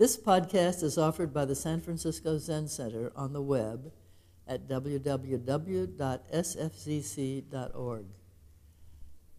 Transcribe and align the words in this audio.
This 0.00 0.16
podcast 0.16 0.82
is 0.82 0.96
offered 0.96 1.30
by 1.34 1.44
the 1.44 1.54
San 1.54 1.82
Francisco 1.82 2.38
Zen 2.38 2.68
Center 2.68 3.12
on 3.14 3.34
the 3.34 3.42
web 3.42 3.92
at 4.48 4.66
www.sfzc.org. 4.66 5.26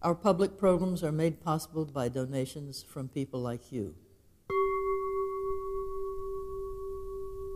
Our 0.03 0.13
public 0.13 0.59
programs 0.59 1.03
are 1.03 1.11
made 1.11 1.41
possible 1.41 1.85
by 1.85 2.09
donations 2.09 2.83
from 2.83 3.07
people 3.07 3.41
like 3.41 3.71
you. 3.71 3.95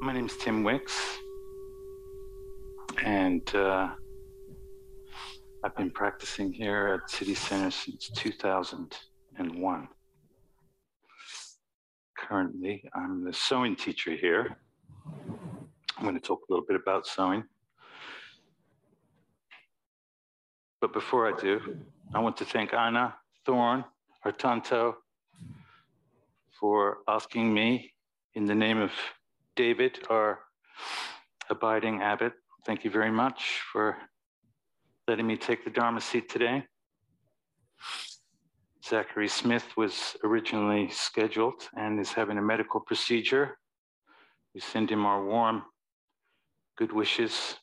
My 0.01 0.11
name 0.11 0.25
is 0.25 0.35
Tim 0.37 0.63
Weeks, 0.63 1.19
and 3.03 3.47
uh, 3.53 3.89
I've 5.63 5.75
been 5.75 5.91
practicing 5.91 6.51
here 6.51 6.99
at 7.03 7.11
City 7.11 7.35
Center 7.35 7.69
since 7.69 8.09
2001. 8.09 9.89
Currently, 12.27 12.83
I'm 12.95 13.23
the 13.23 13.31
sewing 13.31 13.75
teacher 13.75 14.15
here. 14.15 14.57
I'm 15.95 16.03
going 16.03 16.15
to 16.15 16.19
talk 16.19 16.41
a 16.49 16.51
little 16.51 16.65
bit 16.65 16.75
about 16.75 17.05
sewing. 17.05 17.43
But 20.81 20.91
before 20.91 21.31
I 21.31 21.39
do, 21.39 21.77
I 22.15 22.19
want 22.19 22.35
to 22.37 22.45
thank 22.45 22.73
Anna 22.73 23.13
Thorn 23.45 23.85
our 24.23 24.31
Tanto 24.31 24.95
for 26.59 26.97
asking 27.07 27.53
me 27.53 27.93
in 28.33 28.45
the 28.45 28.55
name 28.55 28.79
of 28.79 28.91
David, 29.55 29.99
our 30.09 30.39
abiding 31.51 32.01
abbot. 32.01 32.33
Thank 32.65 32.83
you 32.83 32.89
very 32.89 33.11
much 33.11 33.61
for 33.71 33.97
letting 35.07 35.27
me 35.27 35.37
take 35.37 35.63
the 35.63 35.69
Dharma 35.69 36.01
seat 36.01 36.27
today. 36.27 36.65
Zachary 38.87 39.27
Smith 39.27 39.65
was 39.75 40.15
originally 40.23 40.89
scheduled 40.91 41.67
and 41.75 41.99
is 41.99 42.11
having 42.11 42.37
a 42.37 42.41
medical 42.41 42.79
procedure. 42.79 43.57
We 44.53 44.61
send 44.61 44.91
him 44.91 45.07
our 45.07 45.25
warm 45.25 45.63
good 46.77 46.91
wishes, 46.91 47.55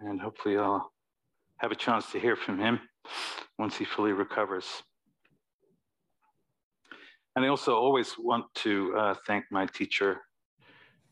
and 0.00 0.20
hopefully 0.20 0.58
I'll 0.58 0.92
have 1.58 1.72
a 1.72 1.76
chance 1.76 2.12
to 2.12 2.20
hear 2.20 2.36
from 2.36 2.58
him 2.58 2.80
once 3.58 3.76
he 3.78 3.86
fully 3.86 4.12
recovers. 4.12 4.82
And 7.34 7.46
I 7.46 7.48
also 7.48 7.74
always 7.74 8.16
want 8.18 8.44
to 8.56 8.94
uh, 8.94 9.14
thank 9.26 9.46
my 9.50 9.64
teacher, 9.64 10.20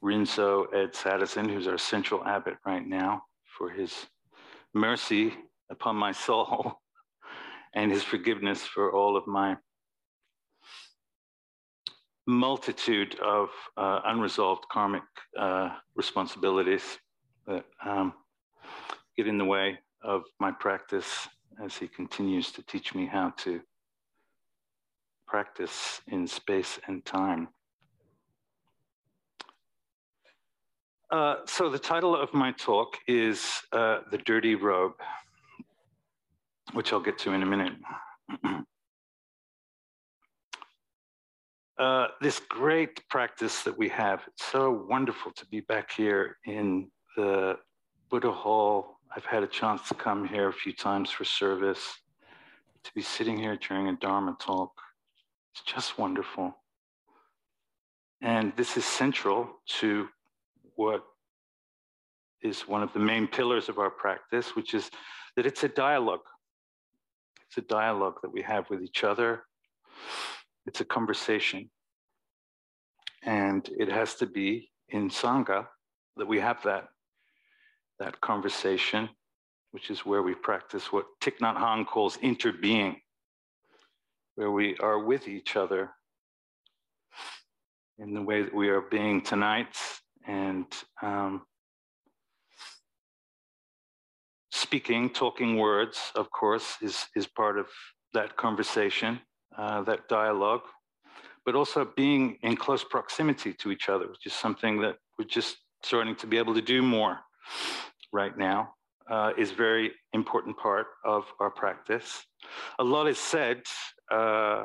Rinso 0.02 0.66
Ed 0.74 0.92
Sattizahn, 0.92 1.48
who's 1.48 1.66
our 1.66 1.78
central 1.78 2.22
abbot 2.26 2.56
right 2.66 2.86
now, 2.86 3.22
for 3.56 3.70
his 3.70 4.06
mercy 4.74 5.32
upon 5.70 5.96
my 5.96 6.12
soul 6.26 6.78
and 7.76 7.92
his 7.92 8.02
forgiveness 8.02 8.62
for 8.62 8.90
all 8.90 9.16
of 9.16 9.26
my 9.26 9.56
multitude 12.26 13.16
of 13.20 13.50
uh, 13.76 14.00
unresolved 14.06 14.64
karmic 14.72 15.04
uh, 15.38 15.68
responsibilities 15.94 16.98
that 17.46 17.64
um, 17.84 18.12
get 19.16 19.28
in 19.28 19.38
the 19.38 19.44
way 19.44 19.78
of 20.02 20.22
my 20.40 20.50
practice 20.50 21.28
as 21.62 21.76
he 21.76 21.86
continues 21.86 22.50
to 22.50 22.62
teach 22.62 22.94
me 22.94 23.06
how 23.06 23.30
to 23.36 23.60
practice 25.28 26.00
in 26.08 26.26
space 26.26 26.80
and 26.88 27.04
time. 27.04 27.48
Uh, 31.10 31.36
so, 31.46 31.70
the 31.70 31.78
title 31.78 32.16
of 32.16 32.34
my 32.34 32.50
talk 32.52 32.96
is 33.06 33.62
uh, 33.72 34.00
The 34.10 34.18
Dirty 34.18 34.56
Robe, 34.56 34.94
which 36.72 36.92
I'll 36.92 37.00
get 37.00 37.18
to 37.18 37.32
in 37.32 37.42
a 37.42 37.46
minute. 37.46 37.74
uh, 41.78 42.08
this 42.20 42.40
great 42.48 43.08
practice 43.08 43.62
that 43.62 43.76
we 43.76 43.88
have, 43.88 44.22
it's 44.26 44.44
so 44.44 44.86
wonderful 44.88 45.32
to 45.32 45.46
be 45.46 45.60
back 45.60 45.92
here 45.92 46.36
in 46.46 46.90
the 47.16 47.56
Buddha 48.10 48.32
Hall. 48.32 48.98
I've 49.14 49.24
had 49.24 49.42
a 49.42 49.46
chance 49.46 49.88
to 49.88 49.94
come 49.94 50.26
here 50.26 50.48
a 50.48 50.52
few 50.52 50.72
times 50.72 51.10
for 51.10 51.24
service, 51.24 51.82
to 52.84 52.90
be 52.94 53.02
sitting 53.02 53.38
here 53.38 53.56
during 53.56 53.88
a 53.88 53.96
Dharma 53.96 54.36
talk. 54.40 54.72
It's 55.52 55.62
just 55.62 55.98
wonderful. 55.98 56.54
And 58.22 58.52
this 58.56 58.76
is 58.76 58.84
central 58.84 59.50
to 59.80 60.08
what 60.74 61.04
is 62.42 62.62
one 62.62 62.82
of 62.82 62.92
the 62.92 62.98
main 62.98 63.26
pillars 63.26 63.68
of 63.68 63.78
our 63.78 63.90
practice, 63.90 64.54
which 64.54 64.74
is 64.74 64.90
that 65.36 65.46
it's 65.46 65.64
a 65.64 65.68
dialogue. 65.68 66.20
It's 67.48 67.58
a 67.58 67.62
dialogue 67.62 68.18
that 68.22 68.32
we 68.32 68.42
have 68.42 68.68
with 68.70 68.82
each 68.82 69.04
other. 69.04 69.44
It's 70.66 70.80
a 70.80 70.84
conversation. 70.84 71.70
And 73.22 73.68
it 73.78 73.88
has 73.88 74.14
to 74.16 74.26
be 74.26 74.70
in 74.88 75.10
Sangha 75.10 75.66
that 76.16 76.26
we 76.26 76.40
have 76.40 76.62
that, 76.64 76.88
that 77.98 78.20
conversation, 78.20 79.08
which 79.72 79.90
is 79.90 80.06
where 80.06 80.22
we 80.22 80.34
practice 80.34 80.92
what 80.92 81.06
Thich 81.22 81.38
Nhat 81.38 81.56
Hanh 81.56 81.86
calls 81.86 82.16
interbeing, 82.18 82.96
where 84.36 84.50
we 84.50 84.76
are 84.78 84.98
with 84.98 85.28
each 85.28 85.56
other 85.56 85.90
in 87.98 88.14
the 88.14 88.22
way 88.22 88.42
that 88.42 88.54
we 88.54 88.68
are 88.68 88.82
being 88.82 89.22
tonight 89.22 89.76
and 90.26 90.66
um, 91.02 91.42
speaking, 94.66 95.08
talking 95.10 95.56
words, 95.56 95.96
of 96.16 96.26
course, 96.32 96.66
is, 96.82 97.06
is 97.14 97.26
part 97.42 97.56
of 97.56 97.68
that 98.14 98.36
conversation, 98.36 99.20
uh, 99.56 99.80
that 99.82 100.08
dialogue, 100.08 100.66
but 101.44 101.54
also 101.54 101.80
being 102.04 102.36
in 102.42 102.56
close 102.56 102.82
proximity 102.82 103.52
to 103.52 103.70
each 103.70 103.88
other, 103.88 104.06
which 104.08 104.26
is 104.26 104.32
something 104.32 104.80
that 104.80 104.96
we're 105.16 105.32
just 105.40 105.58
starting 105.84 106.16
to 106.16 106.26
be 106.26 106.36
able 106.36 106.52
to 106.52 106.60
do 106.60 106.82
more 106.82 107.20
right 108.12 108.36
now, 108.36 108.74
uh, 109.08 109.30
is 109.38 109.52
very 109.52 109.92
important 110.14 110.56
part 110.56 110.88
of 111.04 111.22
our 111.38 111.52
practice. 111.62 112.08
A 112.80 112.84
lot 112.84 113.06
is 113.06 113.18
said 113.18 113.62
uh, 114.10 114.64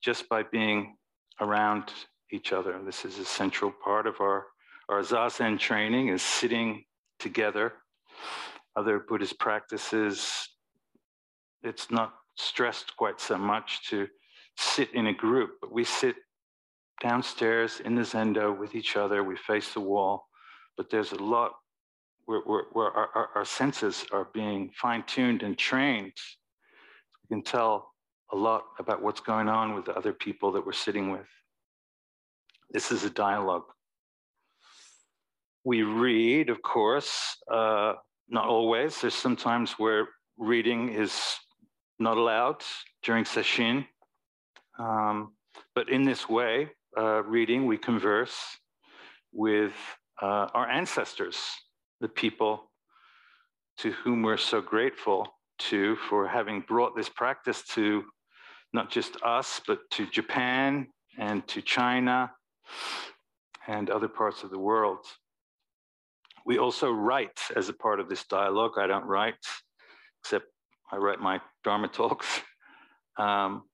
just 0.00 0.28
by 0.28 0.44
being 0.44 0.94
around 1.40 1.84
each 2.30 2.52
other. 2.52 2.78
This 2.84 3.04
is 3.04 3.18
a 3.18 3.24
central 3.24 3.72
part 3.84 4.06
of 4.06 4.20
our 4.20 4.46
our 4.88 5.00
Zazen 5.00 5.58
training 5.58 6.08
is 6.08 6.22
sitting 6.22 6.84
together. 7.18 7.72
Other 8.76 9.00
Buddhist 9.00 9.38
practices, 9.38 10.48
it's 11.62 11.90
not 11.90 12.14
stressed 12.36 12.96
quite 12.96 13.20
so 13.20 13.36
much 13.36 13.88
to 13.90 14.08
sit 14.56 14.92
in 14.94 15.08
a 15.08 15.14
group, 15.14 15.52
but 15.60 15.72
we 15.72 15.84
sit 15.84 16.16
downstairs 17.02 17.80
in 17.84 17.94
the 17.94 18.02
zendo 18.02 18.56
with 18.56 18.74
each 18.74 18.96
other. 18.96 19.22
We 19.22 19.36
face 19.36 19.72
the 19.74 19.80
wall, 19.80 20.26
but 20.76 20.90
there's 20.90 21.12
a 21.12 21.22
lot 21.22 21.52
where, 22.24 22.40
where, 22.40 22.64
where 22.72 22.90
our, 22.90 23.08
our, 23.14 23.28
our 23.34 23.44
senses 23.44 24.06
are 24.12 24.28
being 24.32 24.70
fine 24.80 25.02
tuned 25.06 25.42
and 25.42 25.58
trained. 25.58 26.12
We 27.22 27.36
can 27.36 27.42
tell 27.42 27.92
a 28.32 28.36
lot 28.36 28.62
about 28.78 29.02
what's 29.02 29.20
going 29.20 29.48
on 29.48 29.74
with 29.74 29.84
the 29.84 29.94
other 29.94 30.12
people 30.12 30.52
that 30.52 30.64
we're 30.64 30.72
sitting 30.72 31.10
with. 31.10 31.26
This 32.70 32.90
is 32.90 33.04
a 33.04 33.10
dialogue 33.10 33.64
we 35.64 35.82
read, 35.82 36.50
of 36.50 36.60
course, 36.62 37.36
uh, 37.50 37.94
not 38.28 38.46
always. 38.46 39.00
There's 39.00 39.14
sometimes 39.14 39.72
where 39.72 40.08
reading 40.38 40.88
is 40.90 41.36
not 41.98 42.16
allowed 42.16 42.62
during 43.02 43.24
sesshin. 43.24 43.86
Um, 44.78 45.32
but 45.74 45.88
in 45.88 46.02
this 46.02 46.28
way, 46.28 46.70
uh, 46.98 47.22
reading, 47.24 47.66
we 47.66 47.78
converse 47.78 48.36
with 49.32 49.72
uh, 50.20 50.48
our 50.54 50.68
ancestors, 50.68 51.38
the 52.00 52.08
people 52.08 52.70
to 53.78 53.92
whom 53.92 54.22
we're 54.22 54.36
so 54.36 54.60
grateful 54.60 55.26
to 55.58 55.96
for 55.96 56.26
having 56.26 56.60
brought 56.60 56.96
this 56.96 57.08
practice 57.08 57.62
to 57.62 58.02
not 58.72 58.90
just 58.90 59.16
us, 59.22 59.60
but 59.66 59.78
to 59.90 60.06
Japan 60.06 60.86
and 61.18 61.46
to 61.48 61.62
China 61.62 62.30
and 63.66 63.90
other 63.90 64.08
parts 64.08 64.42
of 64.42 64.50
the 64.50 64.58
world. 64.58 65.04
We 66.44 66.58
also 66.58 66.90
write 66.90 67.40
as 67.56 67.68
a 67.68 67.72
part 67.72 68.00
of 68.00 68.08
this 68.08 68.24
dialogue. 68.24 68.72
I 68.78 68.86
don't 68.86 69.04
write, 69.04 69.34
except 70.22 70.46
I 70.90 70.96
write 70.96 71.20
my 71.20 71.40
Dharma 71.64 71.88
talks. 71.88 72.26
Um, 73.18 73.64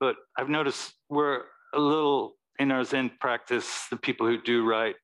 but 0.00 0.16
I've 0.38 0.48
noticed 0.48 0.94
we're 1.10 1.42
a 1.74 1.78
little 1.78 2.38
in 2.58 2.72
our 2.72 2.82
Zen 2.82 3.10
practice, 3.20 3.86
the 3.90 3.96
people 3.96 4.26
who 4.26 4.40
do 4.40 4.64
write, 4.64 4.96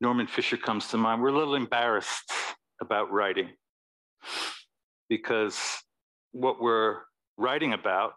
Norman 0.00 0.26
Fischer 0.26 0.56
comes 0.56 0.88
to 0.88 0.96
mind, 0.96 1.20
we're 1.20 1.28
a 1.28 1.36
little 1.36 1.54
embarrassed 1.54 2.32
about 2.80 3.12
writing 3.12 3.50
because 5.08 5.58
what 6.32 6.62
we're 6.62 6.98
writing 7.36 7.72
about 7.74 8.12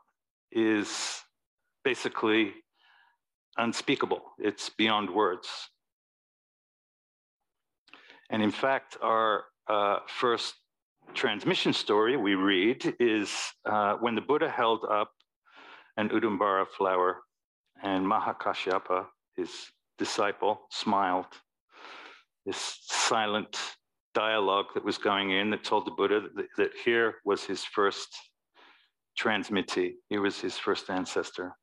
is 0.51 1.19
basically 1.83 2.53
unspeakable. 3.57 4.21
It's 4.37 4.69
beyond 4.69 5.09
words. 5.09 5.49
And 8.33 8.41
in 8.41 8.49
fact, 8.49 8.97
our 9.03 9.43
uh, 9.69 9.99
first 10.07 10.55
transmission 11.13 11.71
story 11.71 12.17
we 12.17 12.33
read 12.33 12.95
is 12.99 13.31
uh, 13.63 13.93
when 13.99 14.15
the 14.15 14.21
Buddha 14.21 14.49
held 14.49 14.83
up 14.89 15.11
an 15.97 16.09
Udumbara 16.09 16.65
flower 16.75 17.19
and 17.83 18.03
Mahakashyapa, 18.03 19.05
his 19.37 19.51
disciple, 19.99 20.61
smiled. 20.71 21.27
This 22.43 22.79
silent 22.87 23.55
dialogue 24.15 24.65
that 24.73 24.83
was 24.83 24.97
going 24.97 25.29
in 25.29 25.51
that 25.51 25.63
told 25.63 25.85
the 25.85 25.91
Buddha 25.91 26.21
that, 26.35 26.47
that 26.57 26.71
here 26.83 27.17
was 27.25 27.43
his 27.43 27.63
first 27.63 28.09
transmittee, 29.15 29.91
here 30.09 30.21
was 30.21 30.41
his 30.41 30.57
first 30.57 30.89
ancestor. 30.89 31.53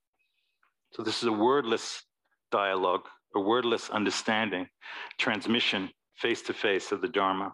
So 0.92 1.02
this 1.02 1.20
is 1.20 1.28
a 1.28 1.32
wordless 1.32 2.04
dialogue, 2.52 3.08
a 3.34 3.40
wordless 3.40 3.90
understanding, 3.90 4.68
transmission 5.18 5.90
face 6.20 6.42
to 6.42 6.52
face 6.52 6.92
of 6.92 7.00
the 7.00 7.08
Dharma. 7.08 7.52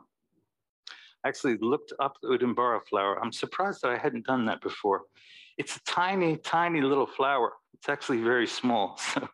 I 1.24 1.28
actually 1.28 1.56
looked 1.60 1.92
up 2.00 2.14
the 2.22 2.28
Udumbara 2.28 2.80
flower. 2.88 3.18
I'm 3.22 3.32
surprised 3.32 3.80
that 3.82 3.90
I 3.90 3.96
hadn't 3.96 4.26
done 4.26 4.44
that 4.46 4.60
before. 4.60 5.02
It's 5.58 5.76
a 5.76 5.80
tiny, 5.84 6.36
tiny 6.36 6.80
little 6.80 7.06
flower. 7.06 7.52
It's 7.74 7.88
actually 7.88 8.20
very 8.22 8.46
small. 8.46 8.98
So 9.16 9.28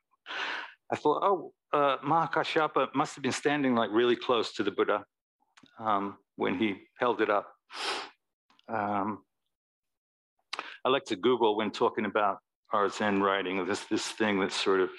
I 0.91 0.97
thought, 0.97 1.23
oh, 1.23 1.53
uh, 1.73 1.97
Mahakashyapa 2.05 2.95
must 2.95 3.15
have 3.15 3.23
been 3.23 3.33
standing 3.33 3.75
like 3.75 3.89
really 3.91 4.15
close 4.15 4.53
to 4.55 4.63
the 4.63 4.71
Buddha 4.71 5.05
um, 5.79 6.19
when 6.37 6.59
he 6.59 6.77
held 6.99 7.23
it 7.23 7.31
up. 7.31 7.49
Um, 8.69 9.23
I 10.85 10.91
like 10.91 11.05
to 11.07 11.17
Google 11.17 11.57
when 11.57 11.71
talking 11.71 12.05
about 12.05 12.39
our 12.75 12.91
Zen 12.91 13.23
writing, 13.23 13.65
this, 13.67 13.85
this 13.85 14.07
thing 14.07 14.39
that's 14.39 14.55
sort 14.55 14.81
of 14.81 14.91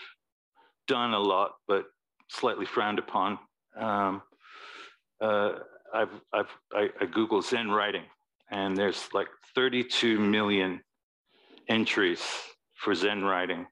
done 0.88 1.13
a 1.13 1.19
lot, 1.19 1.51
but 1.68 1.86
slightly 2.29 2.65
frowned 2.65 2.97
upon. 2.97 3.38
Um, 3.80 4.22
uh, 5.22 5.54
I've, 5.94 6.22
I've, 6.34 6.50
I, 6.74 6.90
I 7.00 7.06
Google 7.06 7.42
Zen 7.42 7.70
writing, 7.70 8.04
and 8.52 8.75
there's 8.75 9.08
like 9.14 9.28
32 9.56 10.20
million 10.20 10.81
entries 11.70 12.22
for 12.75 12.94
Zen 12.96 13.24
writing. 13.24 13.66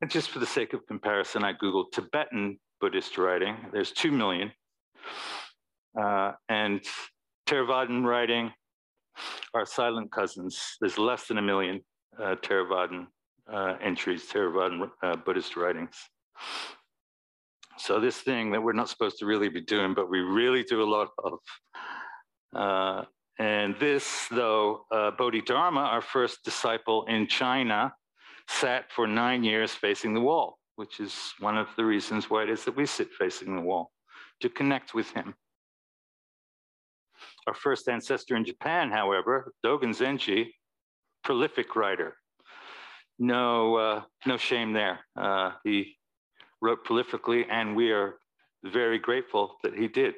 And 0.00 0.10
just 0.10 0.30
for 0.30 0.38
the 0.38 0.46
sake 0.46 0.72
of 0.72 0.86
comparison, 0.86 1.44
I 1.44 1.52
Googled 1.52 1.92
Tibetan 1.92 2.58
Buddhist 2.80 3.16
writing. 3.16 3.56
There's 3.72 3.92
2 3.92 4.10
million. 4.10 4.52
Uh, 5.98 6.32
and 6.48 6.82
Theravadan 7.46 8.04
writing 8.04 8.52
are 9.54 9.64
silent 9.64 10.10
cousins. 10.10 10.76
There's 10.80 10.98
less 10.98 11.28
than 11.28 11.38
a 11.38 11.42
million 11.42 11.80
uh, 12.20 12.36
Theravadan 12.42 13.06
uh, 13.52 13.76
entries, 13.80 14.24
Theravadan 14.24 14.90
uh, 15.02 15.16
Buddhist 15.16 15.56
writings. 15.56 15.96
So 17.76 18.00
this 18.00 18.18
thing 18.18 18.52
that 18.52 18.62
we're 18.62 18.72
not 18.72 18.88
supposed 18.88 19.18
to 19.18 19.26
really 19.26 19.48
be 19.48 19.60
doing, 19.60 19.94
but 19.94 20.08
we 20.08 20.20
really 20.20 20.62
do 20.62 20.82
a 20.82 20.90
lot 20.90 21.08
of. 21.22 21.38
Uh, 22.54 23.04
and 23.38 23.74
this, 23.80 24.26
though, 24.30 24.84
uh, 24.92 25.10
Bodhidharma, 25.10 25.80
our 25.80 26.00
first 26.00 26.44
disciple 26.44 27.04
in 27.06 27.26
China, 27.26 27.92
sat 28.48 28.92
for 28.92 29.06
nine 29.06 29.42
years 29.42 29.72
facing 29.72 30.14
the 30.14 30.20
wall, 30.20 30.58
which 30.76 31.00
is 31.00 31.34
one 31.40 31.58
of 31.58 31.68
the 31.76 31.84
reasons 31.84 32.30
why 32.30 32.44
it 32.44 32.50
is 32.50 32.64
that 32.64 32.76
we 32.76 32.86
sit 32.86 33.08
facing 33.18 33.56
the 33.56 33.62
wall, 33.62 33.90
to 34.40 34.48
connect 34.48 34.94
with 34.94 35.10
him. 35.10 35.34
Our 37.46 37.54
first 37.54 37.88
ancestor 37.88 38.36
in 38.36 38.44
Japan, 38.44 38.90
however, 38.90 39.52
Dogen 39.64 39.94
Zenji, 39.94 40.50
prolific 41.24 41.74
writer. 41.74 42.16
No, 43.18 43.76
uh, 43.76 44.02
no 44.26 44.36
shame 44.36 44.72
there. 44.72 45.00
Uh, 45.16 45.52
he 45.64 45.96
wrote 46.64 46.84
prolifically, 46.86 47.44
and 47.50 47.76
we 47.76 47.92
are 47.92 48.14
very 48.64 48.98
grateful 48.98 49.56
that 49.62 49.74
he 49.74 49.86
did. 49.86 50.14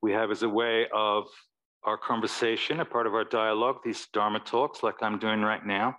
We 0.00 0.12
have 0.12 0.30
as 0.30 0.44
a 0.44 0.48
way 0.48 0.86
of 0.94 1.26
our 1.82 1.98
conversation, 1.98 2.78
a 2.78 2.84
part 2.84 3.08
of 3.08 3.14
our 3.14 3.24
dialogue, 3.24 3.78
these 3.84 4.06
Dharma 4.12 4.38
talks, 4.38 4.84
like 4.84 5.02
I'm 5.02 5.18
doing 5.18 5.42
right 5.42 5.66
now. 5.66 5.96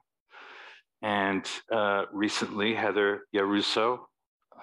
And 1.01 1.45
uh, 1.69 2.05
recently, 2.13 2.73
Heather 2.73 3.23
Yaruso 3.35 3.99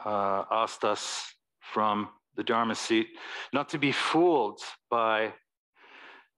uh, 0.07 0.45
asked 0.51 0.85
us 0.85 1.35
from 1.61 2.09
the 2.37 2.43
Dharma 2.43 2.75
seat 2.75 3.09
not 3.53 3.69
to 3.69 3.79
be 3.79 3.93
fooled 3.93 4.61
by 4.91 5.35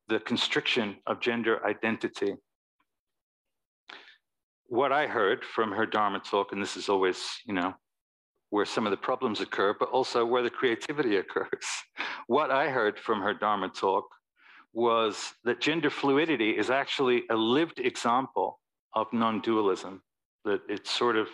the 0.08 0.19
constriction 0.19 0.96
of 1.06 1.20
gender 1.20 1.64
identity. 1.64 2.34
What 4.72 4.90
I 4.90 5.06
heard 5.06 5.44
from 5.44 5.70
her 5.72 5.84
Dharma 5.84 6.19
talk, 6.20 6.52
and 6.52 6.62
this 6.62 6.78
is 6.78 6.88
always, 6.88 7.22
you 7.44 7.52
know, 7.52 7.74
where 8.48 8.64
some 8.64 8.86
of 8.86 8.90
the 8.90 8.96
problems 8.96 9.42
occur, 9.42 9.76
but 9.78 9.90
also 9.90 10.24
where 10.24 10.42
the 10.42 10.48
creativity 10.48 11.16
occurs. 11.22 11.66
what 12.26 12.50
I 12.50 12.70
heard 12.70 12.98
from 12.98 13.20
her 13.20 13.34
Dharma 13.34 13.69
talk 13.69 14.06
was 14.72 15.34
that 15.44 15.60
gender 15.60 15.90
fluidity 15.90 16.52
is 16.52 16.70
actually 16.70 17.24
a 17.30 17.36
lived 17.36 17.80
example 17.80 18.60
of 18.94 19.08
non 19.12 19.42
dualism, 19.42 20.00
that 20.46 20.62
it's 20.70 20.90
sort 20.90 21.16
of 21.16 21.28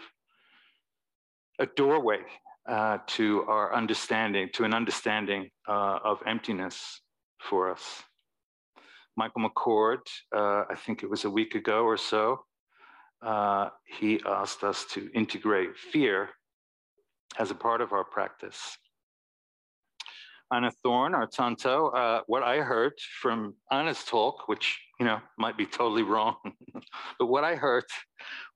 a 1.60 1.66
doorway 1.66 2.22
uh, 2.68 2.98
to 3.06 3.44
our 3.44 3.72
understanding, 3.72 4.48
to 4.54 4.64
an 4.64 4.74
understanding 4.74 5.48
uh, 5.68 6.00
of 6.02 6.18
emptiness 6.26 7.02
for 7.38 7.70
us. 7.70 8.02
Michael 9.16 9.48
McCord, 9.48 10.00
uh, 10.34 10.64
I 10.68 10.74
think 10.74 11.04
it 11.04 11.08
was 11.08 11.24
a 11.24 11.30
week 11.30 11.54
ago 11.54 11.84
or 11.84 11.96
so, 11.96 12.40
uh, 13.22 13.70
he 13.84 14.20
asked 14.26 14.62
us 14.62 14.84
to 14.92 15.10
integrate 15.12 15.76
fear 15.76 16.30
as 17.38 17.50
a 17.50 17.54
part 17.54 17.80
of 17.80 17.92
our 17.92 18.04
practice. 18.04 18.78
Anna 20.52 20.70
Thorne, 20.82 21.14
our 21.14 21.26
Tanto, 21.26 21.88
uh, 21.88 22.22
what 22.26 22.42
I 22.42 22.58
heard 22.58 22.94
from 23.20 23.54
Anna's 23.70 24.02
talk, 24.04 24.48
which 24.48 24.80
you 24.98 25.04
know 25.04 25.20
might 25.36 25.58
be 25.58 25.66
totally 25.66 26.02
wrong, 26.02 26.36
but 27.18 27.26
what 27.26 27.44
I 27.44 27.54
heard 27.54 27.84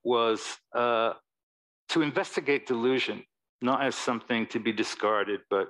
was 0.03 0.57
uh, 0.75 1.13
to 1.89 2.01
investigate 2.01 2.65
delusion, 2.65 3.23
not 3.61 3.83
as 3.83 3.93
something 3.93 4.47
to 4.47 4.59
be 4.59 4.71
discarded, 4.71 5.41
but 5.51 5.67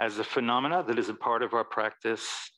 as 0.00 0.18
a 0.18 0.24
phenomena 0.24 0.84
that 0.86 0.98
is 0.98 1.08
a 1.08 1.14
part 1.14 1.42
of 1.42 1.54
our 1.54 1.64
practice 1.64 2.52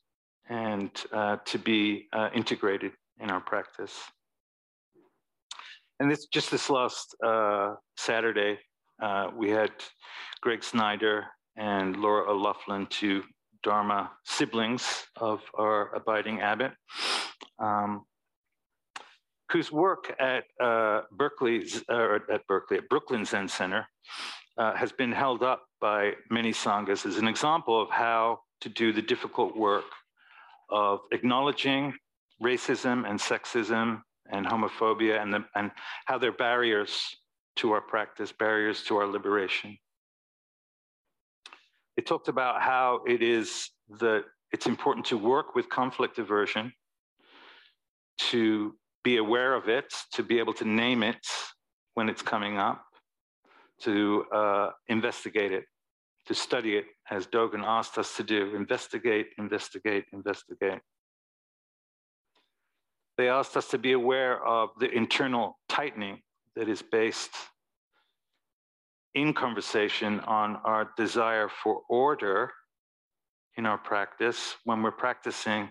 and 0.51 0.91
uh, 1.13 1.37
to 1.47 1.59
be 1.59 2.07
uh, 2.13 2.29
integrated 2.35 2.93
in 3.19 3.31
our 3.31 3.41
practice. 3.41 3.95
And 6.01 6.11
this 6.11 6.27
just 6.27 6.51
this 6.51 6.71
last 6.71 7.15
uh, 7.23 7.75
Saturday, 7.99 8.59
uh, 9.03 9.29
we 9.37 9.51
had 9.51 9.71
Greg 10.41 10.65
Snyder 10.65 11.27
and 11.57 11.95
Laura 11.97 12.33
O'Loughlin, 12.33 12.87
two 12.87 13.23
Dharma 13.63 14.11
siblings 14.25 15.05
of 15.17 15.43
our 15.59 15.95
abiding 15.95 16.41
abbot, 16.41 16.73
um, 17.59 18.07
whose 19.53 19.71
work 19.71 20.17
at 20.19 20.45
uh, 20.59 21.03
Berkeley, 21.13 21.67
at 21.91 22.47
Berkeley, 22.49 22.79
at 22.79 22.89
Brooklyn 22.89 23.27
Zen 23.27 23.47
Center, 23.47 23.87
uh, 24.57 24.75
has 24.75 24.93
been 24.93 25.13
held 25.13 25.43
up 25.43 25.67
by 25.83 26.13
many 26.31 26.53
sanghas 26.53 27.05
as 27.05 27.19
an 27.19 27.29
example 27.29 27.81
of 27.81 27.91
how 27.91 28.39
to 28.63 28.71
do 28.71 28.91
the 28.95 29.03
difficult 29.03 29.55
work 29.55 29.85
of 30.71 31.01
acknowledging 31.13 31.93
racism 32.43 33.07
and 33.07 33.19
sexism 33.19 34.01
and 34.31 34.47
homophobia 34.47 35.21
and, 35.23 35.33
the, 35.33 35.45
and 35.55 35.71
how 36.07 36.19
they're 36.19 36.33
barriers 36.33 37.17
to 37.57 37.73
our 37.73 37.81
practice, 37.81 38.33
barriers 38.33 38.83
to 38.85 38.97
our 38.97 39.07
liberation. 39.07 39.77
It 41.97 42.07
talked 42.07 42.29
about 42.29 42.63
how 42.63 43.01
it 43.07 43.23
is 43.23 43.71
that 43.99 44.25
it's 44.53 44.67
important 44.67 45.07
to 45.07 45.19
work 45.19 45.55
with 45.55 45.69
conflict 45.69 46.19
aversion, 46.19 46.73
to 48.31 48.75
be 49.05 49.17
aware 49.17 49.55
of 49.55 49.69
it, 49.69 49.93
to 50.13 50.23
be 50.23 50.39
able 50.39 50.53
to 50.55 50.65
name 50.65 51.03
it 51.03 51.27
when 51.95 52.09
it's 52.09 52.23
coming 52.23 52.59
up, 52.59 52.85
to 53.81 54.25
uh, 54.33 54.71
investigate 54.89 55.53
it, 55.53 55.65
to 56.27 56.35
study 56.35 56.77
it, 56.77 56.85
as 57.11 57.27
Dogen 57.27 57.65
asked 57.65 57.99
us 57.99 58.17
to 58.17 58.23
do 58.23 58.55
investigate, 58.55 59.29
investigate, 59.39 60.05
investigate. 60.13 60.81
They 63.21 63.29
asked 63.29 63.55
us 63.55 63.69
to 63.69 63.77
be 63.77 63.93
aware 63.93 64.43
of 64.43 64.71
the 64.79 64.91
internal 64.91 65.59
tightening 65.69 66.23
that 66.57 66.71
is 66.71 66.81
based 66.81 67.35
in 69.15 69.35
conversation 69.35 70.21
on 70.21 70.57
our 70.65 70.93
desire 70.97 71.51
for 71.63 71.83
order 71.91 72.51
in 73.59 73.67
our 73.67 73.77
practice 73.77 74.55
when 74.65 74.83
we're 74.83 74.91
practicing 74.91 75.69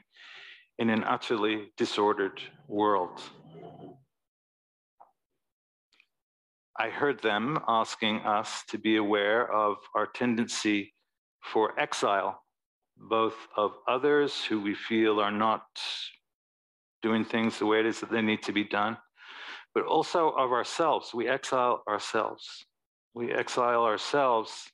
in 0.77 0.91
an 0.91 1.03
utterly 1.03 1.71
disordered 1.75 2.39
world. 2.67 3.19
I 6.79 6.89
heard 6.89 7.19
them 7.23 7.57
asking 7.67 8.17
us 8.17 8.63
to 8.69 8.77
be 8.77 8.97
aware 8.97 9.51
of 9.51 9.77
our 9.95 10.05
tendency 10.05 10.93
for 11.41 11.73
exile, 11.79 12.43
both 12.95 13.47
of 13.57 13.71
others 13.87 14.45
who 14.45 14.61
we 14.61 14.75
feel 14.75 15.19
are 15.19 15.31
not 15.31 15.63
doing 17.01 17.25
things 17.25 17.59
the 17.59 17.65
way 17.65 17.79
it 17.79 17.85
is 17.85 17.99
that 17.99 18.11
they 18.11 18.21
need 18.21 18.43
to 18.43 18.51
be 18.51 18.63
done, 18.63 18.97
but 19.73 19.85
also 19.85 20.29
of 20.29 20.51
ourselves. 20.51 21.11
We 21.13 21.27
exile 21.27 21.83
ourselves 21.87 22.65
we 23.13 23.31
exile 23.31 23.83
ourselves 23.83 24.71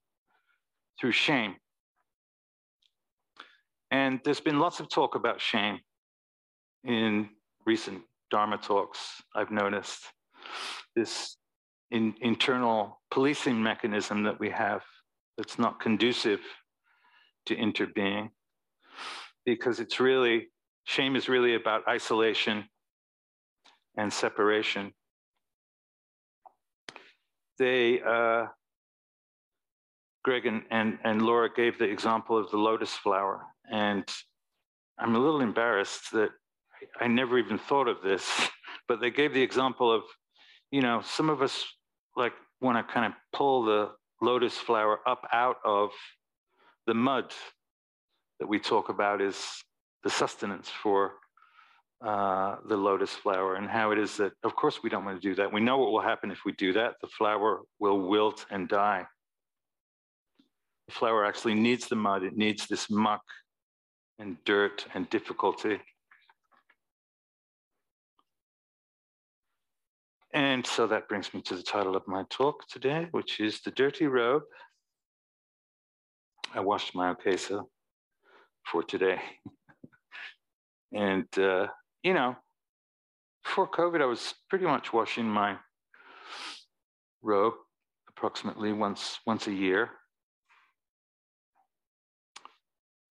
through 0.99 1.11
shame. 1.11 1.55
And 3.91 4.19
there's 4.23 4.39
been 4.39 4.59
lots 4.59 4.79
of 4.79 4.89
talk 4.89 5.15
about 5.15 5.39
shame 5.39 5.79
in 6.83 7.29
recent 7.65 8.01
Dharma 8.31 8.57
talks, 8.57 9.21
I've 9.35 9.51
noticed 9.51 10.03
this 10.95 11.37
in, 11.91 12.15
internal 12.21 12.99
policing 13.11 13.61
mechanism 13.61 14.23
that 14.23 14.39
we 14.39 14.49
have 14.49 14.81
that's 15.37 15.57
not 15.57 15.79
conducive 15.79 16.41
to 17.45 17.55
interbeing 17.55 18.29
because 19.45 19.79
it's 19.79 19.99
really, 19.99 20.47
shame 20.85 21.15
is 21.15 21.27
really 21.27 21.55
about 21.55 21.87
isolation 21.87 22.65
and 23.97 24.11
separation. 24.11 24.93
They, 27.57 28.01
uh, 28.01 28.47
Greg 30.23 30.45
and, 30.45 30.63
and, 30.71 30.99
and 31.03 31.21
Laura 31.21 31.49
gave 31.53 31.77
the 31.77 31.85
example 31.85 32.37
of 32.37 32.49
the 32.51 32.57
lotus 32.57 32.93
flower. 32.93 33.41
And 33.71 34.03
I'm 34.97 35.15
a 35.15 35.19
little 35.19 35.41
embarrassed 35.41 36.11
that 36.13 36.29
I 36.99 37.07
never 37.07 37.37
even 37.37 37.57
thought 37.57 37.87
of 37.87 38.01
this, 38.01 38.29
but 38.87 39.01
they 39.01 39.09
gave 39.09 39.33
the 39.33 39.41
example 39.41 39.91
of, 39.91 40.03
you 40.71 40.81
know, 40.81 41.01
some 41.03 41.29
of 41.29 41.41
us 41.41 41.65
like 42.15 42.33
want 42.61 42.77
to 42.77 42.93
kind 42.93 43.05
of 43.05 43.13
pull 43.33 43.65
the 43.65 43.91
lotus 44.21 44.57
flower 44.57 44.99
up 45.07 45.27
out 45.31 45.57
of 45.65 45.89
the 46.87 46.93
mud 46.93 47.33
that 48.39 48.47
we 48.47 48.59
talk 48.59 48.89
about 48.89 49.21
is 49.21 49.63
the 50.05 50.11
sustenance 50.11 50.69
for 50.69 51.13
uh, 52.05 52.57
the 52.69 52.77
lotus 52.77 53.09
flower 53.09 53.55
and 53.55 53.67
how 53.67 53.89
it 53.89 53.97
is 53.97 54.15
that, 54.17 54.33
of 54.43 54.55
course, 54.55 54.83
we 54.83 54.89
don't 54.89 55.03
want 55.03 55.19
to 55.19 55.27
do 55.27 55.33
that. 55.33 55.51
We 55.51 55.59
know 55.59 55.79
what 55.79 55.91
will 55.91 56.01
happen 56.01 56.29
if 56.29 56.41
we 56.45 56.51
do 56.51 56.71
that. 56.73 56.93
The 57.01 57.07
flower 57.07 57.61
will 57.79 57.99
wilt 57.99 58.45
and 58.51 58.69
die. 58.69 59.03
The 60.87 60.93
flower 60.93 61.25
actually 61.25 61.55
needs 61.55 61.87
the 61.87 61.95
mud, 61.95 62.21
it 62.23 62.37
needs 62.37 62.67
this 62.67 62.87
muck 62.91 63.23
and 64.19 64.37
dirt 64.45 64.85
and 64.93 65.09
difficulty. 65.09 65.79
And 70.35 70.67
so 70.67 70.85
that 70.85 71.09
brings 71.09 71.33
me 71.33 71.41
to 71.43 71.55
the 71.55 71.63
title 71.63 71.95
of 71.95 72.07
my 72.07 72.25
talk 72.29 72.67
today, 72.67 73.07
which 73.11 73.39
is 73.39 73.61
The 73.61 73.71
Dirty 73.71 74.05
Robe. 74.05 74.43
I 76.53 76.59
washed 76.59 76.93
my 76.93 77.11
okesa 77.11 77.63
for 78.65 78.83
today. 78.83 79.19
And, 80.95 81.27
uh, 81.37 81.67
you 82.03 82.13
know, 82.13 82.37
before 83.43 83.69
COVID, 83.69 84.01
I 84.01 84.05
was 84.05 84.33
pretty 84.49 84.65
much 84.65 84.93
washing 84.93 85.27
my 85.27 85.57
robe 87.21 87.55
approximately 88.07 88.71
once, 88.71 89.19
once 89.27 89.47
a 89.47 89.53
year. 89.53 89.89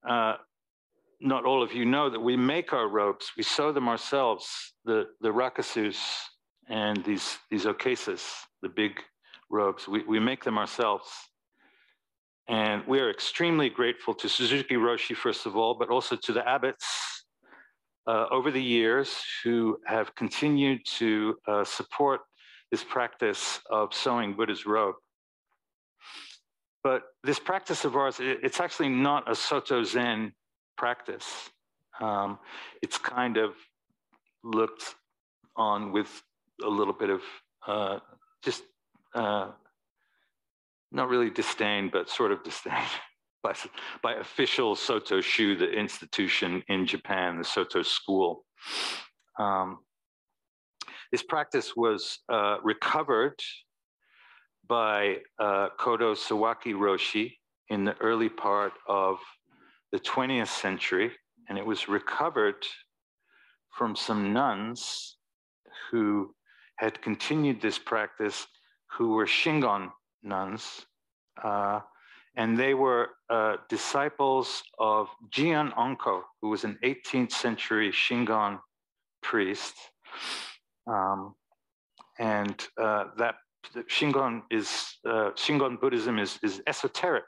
Uh, 0.08 0.36
not 1.20 1.44
all 1.44 1.62
of 1.62 1.74
you 1.74 1.84
know 1.84 2.08
that 2.08 2.20
we 2.20 2.36
make 2.36 2.72
our 2.72 2.88
ropes, 2.88 3.32
we 3.36 3.42
sew 3.42 3.70
them 3.70 3.88
ourselves, 3.88 4.72
the, 4.86 5.04
the 5.20 5.28
rakusus 5.28 5.98
and 6.70 7.04
these, 7.04 7.36
these 7.50 7.66
okesas, 7.66 8.26
the 8.62 8.68
big 8.68 8.92
robes, 9.50 9.86
we, 9.86 10.02
we 10.04 10.18
make 10.18 10.42
them 10.42 10.56
ourselves. 10.56 11.08
And 12.48 12.82
we 12.86 13.00
are 13.00 13.10
extremely 13.10 13.68
grateful 13.68 14.14
to 14.14 14.28
Suzuki 14.28 14.74
Roshi, 14.74 15.14
first 15.14 15.44
of 15.44 15.54
all, 15.54 15.74
but 15.74 15.90
also 15.90 16.16
to 16.16 16.32
the 16.32 16.46
abbots 16.48 17.13
uh, 18.06 18.26
over 18.30 18.50
the 18.50 18.62
years 18.62 19.22
who 19.42 19.78
have 19.86 20.14
continued 20.14 20.80
to 20.84 21.36
uh, 21.46 21.64
support 21.64 22.20
this 22.70 22.84
practice 22.84 23.60
of 23.70 23.94
sewing 23.94 24.34
Buddha's 24.34 24.66
robe. 24.66 24.96
But 26.82 27.02
this 27.22 27.38
practice 27.38 27.84
of 27.84 27.96
ours, 27.96 28.16
it's 28.20 28.60
actually 28.60 28.90
not 28.90 29.30
a 29.30 29.34
Soto 29.34 29.82
Zen 29.84 30.32
practice. 30.76 31.50
Um, 32.00 32.38
it's 32.82 32.98
kind 32.98 33.36
of 33.38 33.54
looked 34.42 34.94
on 35.56 35.92
with 35.92 36.22
a 36.62 36.68
little 36.68 36.92
bit 36.92 37.10
of 37.10 37.22
uh, 37.66 37.98
just 38.42 38.64
uh, 39.14 39.50
not 40.92 41.08
really 41.08 41.30
disdain, 41.30 41.88
but 41.90 42.10
sort 42.10 42.32
of 42.32 42.42
disdain 42.42 42.74
by, 43.44 43.54
by 44.02 44.14
official 44.14 44.74
Soto 44.74 45.20
Shu, 45.20 45.54
the 45.54 45.70
institution 45.70 46.64
in 46.68 46.86
Japan, 46.86 47.38
the 47.38 47.44
Soto 47.44 47.82
school. 47.82 48.44
Um, 49.38 49.80
this 51.12 51.22
practice 51.22 51.76
was 51.76 52.18
uh, 52.32 52.56
recovered 52.64 53.38
by 54.66 55.18
uh, 55.38 55.68
Kodo 55.78 56.16
Sawaki 56.16 56.74
Roshi 56.74 57.34
in 57.68 57.84
the 57.84 57.94
early 58.00 58.30
part 58.30 58.72
of 58.88 59.18
the 59.92 60.00
20th 60.00 60.48
century, 60.48 61.12
and 61.48 61.58
it 61.58 61.66
was 61.66 61.86
recovered 61.86 62.64
from 63.76 63.94
some 63.94 64.32
nuns 64.32 65.18
who 65.90 66.34
had 66.76 67.00
continued 67.02 67.60
this 67.60 67.78
practice, 67.78 68.46
who 68.90 69.10
were 69.10 69.26
Shingon 69.26 69.90
nuns, 70.22 70.86
uh, 71.42 71.80
and 72.36 72.58
they 72.58 72.74
were 72.74 73.10
uh, 73.30 73.56
disciples 73.68 74.62
of 74.78 75.08
Jiun 75.30 75.72
Onko, 75.74 76.22
who 76.42 76.50
was 76.50 76.64
an 76.64 76.78
18th 76.82 77.32
century 77.32 77.90
Shingon 77.90 78.58
priest. 79.22 79.74
Um, 80.86 81.34
and 82.18 82.66
uh, 82.80 83.04
that 83.18 83.36
Shingon 83.88 84.42
is 84.50 84.98
uh, 85.06 85.30
Shingon 85.36 85.80
Buddhism 85.80 86.18
is, 86.18 86.38
is 86.42 86.60
esoteric 86.66 87.24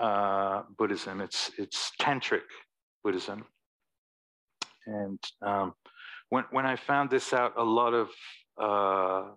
uh, 0.00 0.62
Buddhism. 0.78 1.20
It's 1.20 1.50
it's 1.58 1.92
tantric 2.00 2.48
Buddhism. 3.04 3.44
And 4.86 5.18
um, 5.42 5.74
when 6.30 6.44
when 6.50 6.66
I 6.66 6.76
found 6.76 7.10
this 7.10 7.32
out, 7.32 7.52
a 7.56 7.62
lot 7.62 7.94
of 7.94 8.08
uh, 8.60 9.30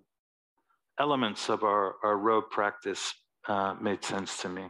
elements 1.00 1.50
of 1.50 1.64
our, 1.64 1.96
our 2.04 2.18
robe 2.18 2.50
practice 2.50 3.14
uh, 3.48 3.76
made 3.80 4.04
sense 4.04 4.42
to 4.42 4.50
me. 4.50 4.68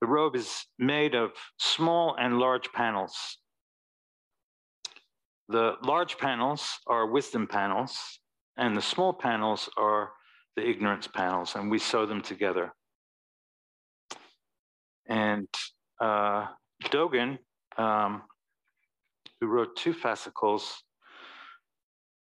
The 0.00 0.06
robe 0.06 0.36
is 0.36 0.66
made 0.78 1.14
of 1.14 1.32
small 1.58 2.16
and 2.18 2.38
large 2.38 2.70
panels. 2.72 3.38
The 5.48 5.74
large 5.82 6.18
panels 6.18 6.78
are 6.86 7.06
wisdom 7.06 7.46
panels, 7.46 7.98
and 8.56 8.76
the 8.76 8.82
small 8.82 9.12
panels 9.12 9.68
are 9.76 10.10
the 10.56 10.68
ignorance 10.68 11.06
panels, 11.06 11.54
and 11.54 11.70
we 11.70 11.78
sew 11.78 12.06
them 12.06 12.22
together. 12.22 12.72
And 15.06 15.48
uh, 16.00 16.46
Dogen, 16.84 17.38
um, 17.76 18.22
who 19.40 19.46
wrote 19.46 19.76
two 19.76 19.92
fascicles 19.92 20.82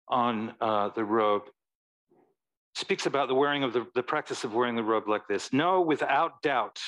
on 0.08 0.54
uh, 0.60 0.90
the 0.94 1.04
robe, 1.04 1.44
speaks 2.76 3.06
about 3.06 3.26
the 3.26 3.34
wearing 3.34 3.64
of 3.64 3.72
the, 3.72 3.86
the 3.94 4.02
practice 4.02 4.44
of 4.44 4.52
wearing 4.52 4.76
the 4.76 4.82
robe 4.82 5.08
like 5.08 5.26
this. 5.26 5.50
Know 5.50 5.80
without 5.80 6.42
doubt 6.42 6.78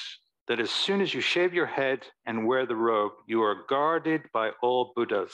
that 0.47 0.61
as 0.61 0.71
soon 0.71 1.01
as 1.01 1.15
you 1.15 1.23
shave 1.23 1.55
your 1.55 1.65
head 1.65 2.01
and 2.27 2.47
wear 2.47 2.67
the 2.67 2.77
robe, 2.77 3.13
you 3.27 3.43
are 3.43 3.65
guarded 3.71 4.21
by 4.35 4.51
all 4.61 4.93
Buddhas. 4.95 5.33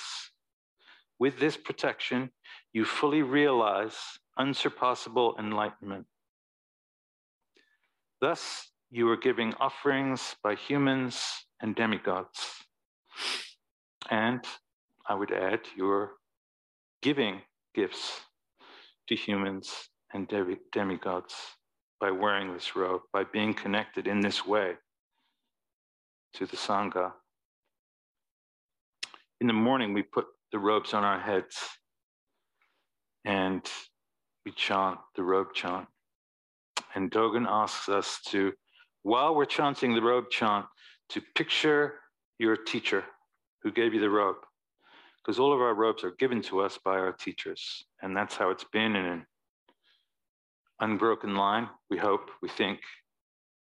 With 1.18 1.40
this 1.40 1.56
protection, 1.56 2.30
you 2.72 2.84
fully 2.84 3.22
realize 3.22 3.96
unsurpassable 4.38 5.34
enlightenment. 5.40 6.06
Thus, 8.20 8.70
you 8.92 9.08
are 9.10 9.16
giving 9.16 9.54
offerings 9.54 10.36
by 10.44 10.54
humans 10.54 11.20
and 11.62 11.74
demigods. 11.74 12.62
And 14.08 14.44
I 15.08 15.16
would 15.16 15.32
add, 15.32 15.62
you're 15.76 16.12
giving 17.02 17.42
gifts 17.74 18.20
to 19.08 19.16
humans 19.16 19.88
and 20.14 20.28
demi- 20.28 20.58
demigods 20.72 21.34
by 22.00 22.10
wearing 22.10 22.52
this 22.52 22.76
robe, 22.76 23.02
by 23.12 23.24
being 23.24 23.52
connected 23.52 24.06
in 24.06 24.20
this 24.20 24.46
way 24.46 24.74
to 26.34 26.46
the 26.46 26.56
Sangha. 26.56 27.12
In 29.40 29.46
the 29.46 29.52
morning, 29.52 29.92
we 29.92 30.02
put 30.02 30.26
the 30.52 30.58
robes 30.58 30.94
on 30.94 31.04
our 31.04 31.20
heads 31.20 31.56
and 33.24 33.62
we 34.46 34.52
chant 34.52 34.98
the 35.16 35.22
robe 35.22 35.52
chant. 35.54 35.86
And 36.94 37.10
Dogen 37.10 37.46
asks 37.48 37.88
us 37.88 38.20
to, 38.26 38.52
while 39.02 39.34
we're 39.34 39.46
chanting 39.46 39.94
the 39.94 40.02
robe 40.02 40.30
chant, 40.30 40.66
to 41.10 41.20
picture 41.34 41.94
your 42.38 42.56
teacher 42.56 43.04
who 43.62 43.72
gave 43.72 43.94
you 43.94 44.00
the 44.00 44.10
robe. 44.10 44.36
Because 45.18 45.38
all 45.38 45.52
of 45.52 45.60
our 45.60 45.74
robes 45.74 46.04
are 46.04 46.14
given 46.18 46.42
to 46.42 46.60
us 46.60 46.78
by 46.84 46.98
our 46.98 47.12
teachers. 47.12 47.84
And 48.02 48.16
that's 48.16 48.36
how 48.36 48.50
it's 48.50 48.66
been 48.72 48.94
in 48.94 49.04
an 49.06 49.26
unbroken 50.80 51.36
line, 51.36 51.68
we 51.90 51.96
hope, 51.96 52.30
we 52.42 52.48
think, 52.48 52.80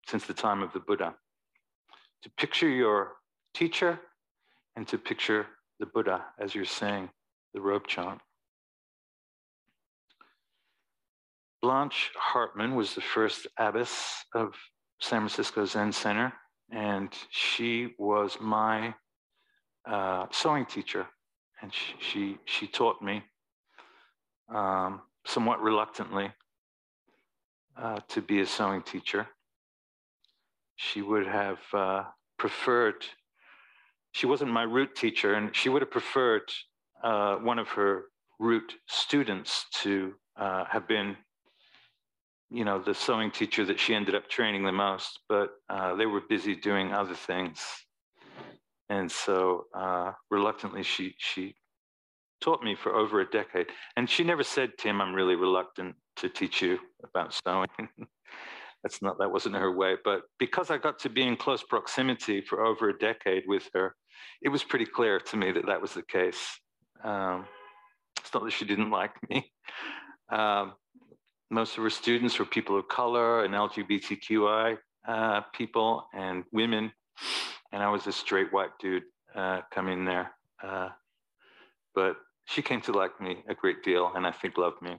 since 0.06 0.24
the 0.26 0.34
time 0.34 0.62
of 0.62 0.72
the 0.72 0.80
Buddha. 0.80 1.14
To 2.22 2.30
picture 2.30 2.68
your 2.68 3.12
teacher 3.54 4.00
and 4.76 4.86
to 4.88 4.98
picture 4.98 5.46
the 5.80 5.86
Buddha 5.86 6.24
as 6.38 6.54
you're 6.54 6.64
saying 6.64 7.10
the 7.54 7.60
robe 7.60 7.86
chant. 7.86 8.20
Blanche 11.60 12.10
Hartman 12.16 12.74
was 12.74 12.94
the 12.94 13.00
first 13.00 13.46
abbess 13.58 14.24
of 14.34 14.54
San 15.00 15.20
Francisco 15.20 15.64
Zen 15.64 15.92
Center, 15.92 16.32
and 16.72 17.12
she 17.30 17.94
was 17.98 18.36
my 18.40 18.94
uh, 19.88 20.26
sewing 20.30 20.66
teacher. 20.66 21.06
and 21.60 21.72
she 21.72 21.94
she, 22.00 22.38
she 22.44 22.66
taught 22.66 23.00
me 23.02 23.22
um, 24.52 25.02
somewhat 25.24 25.60
reluctantly 25.60 26.32
uh, 27.76 28.00
to 28.08 28.22
be 28.22 28.40
a 28.40 28.46
sewing 28.46 28.82
teacher. 28.82 29.26
She 30.76 31.02
would 31.02 31.26
have 31.26 31.58
uh, 31.72 32.04
preferred. 32.38 33.04
She 34.12 34.26
wasn't 34.26 34.50
my 34.50 34.62
root 34.62 34.94
teacher, 34.94 35.34
and 35.34 35.54
she 35.54 35.68
would 35.68 35.82
have 35.82 35.90
preferred 35.90 36.50
uh, 37.02 37.36
one 37.36 37.58
of 37.58 37.68
her 37.68 38.04
root 38.38 38.74
students 38.86 39.66
to 39.82 40.14
uh, 40.36 40.64
have 40.64 40.88
been 40.88 41.16
you 42.52 42.66
know, 42.66 42.78
the 42.78 42.94
sewing 42.94 43.30
teacher 43.30 43.64
that 43.64 43.80
she 43.80 43.94
ended 43.94 44.14
up 44.14 44.28
training 44.28 44.62
the 44.62 44.72
most, 44.72 45.20
but 45.28 45.52
uh, 45.70 45.94
they 45.94 46.04
were 46.04 46.20
busy 46.28 46.54
doing 46.54 46.92
other 46.92 47.14
things. 47.14 47.60
And 48.90 49.10
so 49.10 49.64
uh, 49.74 50.12
reluctantly, 50.30 50.82
she, 50.82 51.14
she 51.16 51.54
taught 52.42 52.62
me 52.62 52.74
for 52.74 52.94
over 52.94 53.20
a 53.20 53.30
decade. 53.30 53.68
And 53.96 54.08
she 54.08 54.24
never 54.24 54.42
said, 54.42 54.72
Tim, 54.78 55.00
I'm 55.00 55.14
really 55.14 55.36
reluctant 55.36 55.94
to 56.16 56.28
teach 56.28 56.60
you 56.60 56.78
about 57.04 57.34
sewing. 57.34 57.68
That's 58.82 59.00
not, 59.00 59.16
that 59.18 59.30
wasn't 59.30 59.54
her 59.54 59.74
way. 59.74 59.96
But 60.04 60.22
because 60.38 60.70
I 60.70 60.78
got 60.78 60.98
to 61.00 61.08
be 61.08 61.22
in 61.22 61.36
close 61.36 61.62
proximity 61.62 62.40
for 62.40 62.64
over 62.64 62.88
a 62.88 62.98
decade 62.98 63.44
with 63.46 63.68
her, 63.74 63.94
it 64.42 64.48
was 64.48 64.64
pretty 64.64 64.86
clear 64.86 65.20
to 65.20 65.36
me 65.36 65.52
that 65.52 65.66
that 65.66 65.80
was 65.80 65.94
the 65.94 66.02
case. 66.02 66.58
Um, 67.04 67.46
it's 68.18 68.34
not 68.34 68.44
that 68.44 68.52
she 68.52 68.64
didn't 68.64 68.90
like 68.90 69.14
me. 69.30 69.52
Um, 70.30 70.72
most 71.50 71.76
of 71.76 71.84
her 71.84 71.90
students 71.90 72.38
were 72.38 72.44
people 72.44 72.78
of 72.78 72.88
color 72.88 73.44
and 73.44 73.54
LGBTQI 73.54 74.78
uh, 75.06 75.40
people 75.52 76.06
and 76.14 76.44
women. 76.52 76.92
And 77.72 77.82
I 77.82 77.88
was 77.88 78.06
a 78.06 78.12
straight 78.12 78.52
white 78.52 78.70
dude 78.80 79.04
uh, 79.34 79.60
coming 79.72 80.04
there. 80.04 80.32
Uh, 80.62 80.88
but 81.94 82.16
she 82.52 82.62
came 82.62 82.80
to 82.82 82.92
like 82.92 83.20
me 83.20 83.42
a 83.48 83.54
great 83.54 83.82
deal 83.82 84.12
and 84.14 84.26
I 84.26 84.32
think 84.32 84.58
loved 84.58 84.82
me. 84.82 84.96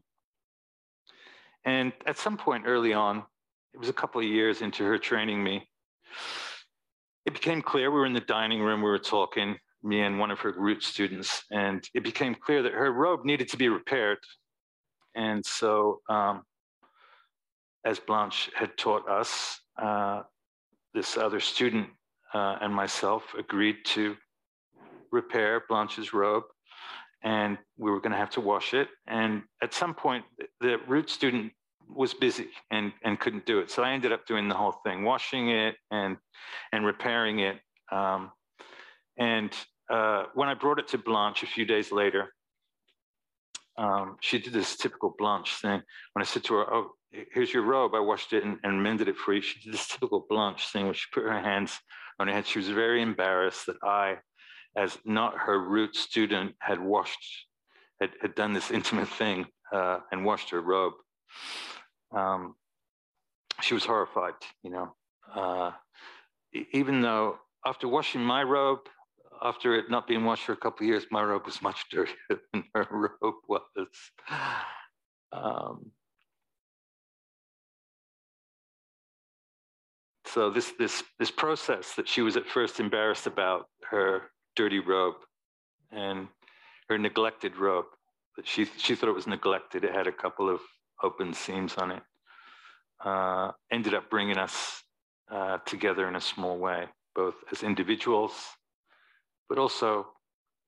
And 1.66 1.94
at 2.06 2.18
some 2.18 2.38
point 2.38 2.64
early 2.66 2.94
on, 2.94 3.24
it 3.74 3.80
was 3.80 3.90
a 3.90 3.94
couple 3.94 4.20
of 4.22 4.28
years 4.28 4.62
into 4.62 4.84
her 4.84 4.98
training 4.98 5.44
me, 5.44 5.68
it 7.26 7.34
became 7.34 7.62
clear 7.62 7.90
we 7.90 8.00
were 8.00 8.06
in 8.06 8.14
the 8.14 8.20
dining 8.20 8.62
room, 8.62 8.82
we 8.82 8.90
were 8.90 9.00
talking, 9.00 9.56
me 9.82 10.02
and 10.02 10.20
one 10.20 10.32
of 10.32 10.40
her 10.40 10.54
root 10.58 10.84
students, 10.84 11.44
and 11.52 11.88
it 11.94 12.04
became 12.04 12.36
clear 12.36 12.62
that 12.64 12.74
her 12.74 12.92
robe 12.92 13.24
needed 13.24 13.48
to 13.50 13.58
be 13.58 13.70
repaired 13.70 14.18
and 15.16 15.46
so, 15.46 16.02
um, 16.10 16.44
as 17.86 18.00
Blanche 18.00 18.50
had 18.56 18.76
taught 18.78 19.08
us, 19.08 19.60
uh, 19.82 20.24
this 20.94 21.18
other 21.18 21.40
student 21.40 21.88
uh, 22.34 22.58
and 22.62 22.74
myself 22.74 23.24
agreed 23.38 23.78
to 23.86 24.16
repair 25.12 25.64
Blanche's 25.70 26.14
robe, 26.14 26.44
and 27.24 27.58
we 27.78 27.90
were 27.92 28.00
going 28.00 28.12
to 28.12 28.18
have 28.18 28.32
to 28.32 28.42
wash 28.42 28.74
it. 28.74 28.90
And 29.08 29.44
at 29.62 29.74
some 29.74 29.94
point, 29.94 30.26
the 30.60 30.78
root 30.88 31.10
student 31.10 31.54
was 31.88 32.14
busy 32.14 32.50
and, 32.72 32.92
and 33.04 33.20
couldn't 33.20 33.46
do 33.46 33.60
it. 33.60 33.72
So 33.72 33.84
I 33.84 33.92
ended 33.92 34.12
up 34.12 34.26
doing 34.26 34.48
the 34.48 34.56
whole 34.56 34.76
thing, 34.86 35.04
washing 35.04 35.50
it 35.50 35.76
and, 35.92 36.18
and 36.72 36.86
repairing 36.86 37.40
it. 37.40 37.60
Um, 37.92 38.32
and 39.18 39.52
uh, 39.90 40.26
when 40.34 40.50
I 40.50 40.54
brought 40.54 40.80
it 40.80 40.88
to 40.90 40.98
Blanche 40.98 41.44
a 41.44 41.48
few 41.48 41.66
days 41.66 41.92
later, 41.92 42.34
um, 43.78 44.18
she 44.22 44.40
did 44.40 44.54
this 44.54 44.78
typical 44.78 45.16
Blanche 45.18 45.56
thing. 45.56 45.82
When 46.14 46.22
I 46.22 46.26
said 46.26 46.44
to 46.46 46.56
her, 46.56 46.74
"Oh, 46.74 46.92
here's 47.12 47.54
your 47.54 47.64
robe," 47.64 47.96
I 47.96 48.00
washed 48.00 48.34
it 48.34 48.44
and, 48.44 48.60
and 48.64 48.84
mended 48.84 49.08
it 49.08 49.18
for 49.18 49.34
you. 49.34 49.42
She 49.42 49.60
did 49.60 49.74
this 49.74 49.88
typical 49.88 50.26
Blanche 50.30 50.68
thing 50.68 50.86
where 50.86 50.94
she 50.94 51.08
put 51.12 51.24
her 51.24 51.42
hands 51.42 51.80
on 52.20 52.28
her 52.28 52.34
head. 52.34 52.46
She 52.46 52.60
was 52.60 52.70
very 52.70 53.02
embarrassed 53.02 53.66
that 53.66 53.78
I, 53.84 54.18
as 54.76 54.98
not 55.06 55.38
her 55.38 55.60
root 55.60 55.96
student, 55.96 56.56
had 56.60 56.80
washed, 56.80 57.48
had, 58.00 58.12
had 58.22 58.36
done 58.36 58.54
this 58.54 58.72
intimate 58.80 59.08
thing 59.08 59.46
uh, 59.72 60.00
and 60.12 60.26
washed 60.26 60.50
her 60.50 60.62
robe. 60.62 60.94
Um, 62.16 62.56
she 63.62 63.74
was 63.74 63.86
horrified, 63.86 64.34
you 64.64 64.72
know. 64.72 64.96
Uh, 65.34 65.72
even 66.74 67.02
though 67.02 67.38
after 67.66 67.88
washing 67.88 68.22
my 68.22 68.44
robe, 68.44 68.80
after 69.42 69.76
it 69.76 69.90
not 69.90 70.08
being 70.08 70.24
washed 70.24 70.46
for 70.46 70.54
a 70.54 70.58
couple 70.58 70.86
of 70.86 70.88
years, 70.88 71.06
my 71.12 71.24
robe 71.24 71.46
was 71.46 71.62
much 71.62 71.86
dirtier 71.92 72.16
than 72.30 72.64
her 72.74 72.88
robe 73.22 73.36
was. 73.48 73.62
Um, 75.32 75.92
so 80.28 80.50
this 80.50 80.74
this 80.78 81.04
this 81.20 81.32
process 81.32 81.94
that 81.96 82.08
she 82.08 82.22
was 82.22 82.38
at 82.38 82.46
first 82.46 82.80
embarrassed 82.80 83.28
about 83.28 83.68
her 83.90 84.24
dirty 84.56 84.80
robe 84.80 85.16
and 85.92 86.28
her 86.90 86.98
neglected 86.98 87.58
robe 87.58 87.86
she 88.44 88.66
she 88.78 88.96
thought 88.96 89.10
it 89.10 89.14
was 89.14 89.28
neglected. 89.28 89.84
It 89.84 89.94
had 89.94 90.08
a 90.08 90.12
couple 90.12 90.50
of 90.50 90.60
open 91.04 91.34
seams 91.36 91.76
on 91.76 91.92
it. 91.92 92.04
Uh, 93.06 93.52
ended 93.72 93.94
up 93.94 94.10
bringing 94.10 94.40
us 94.40 94.82
uh, 95.32 95.60
together 95.66 96.08
in 96.08 96.16
a 96.16 96.22
small 96.22 96.58
way, 96.58 96.88
both 97.16 97.36
as 97.52 97.62
individuals 97.62 98.34
but 99.50 99.58
also 99.58 100.08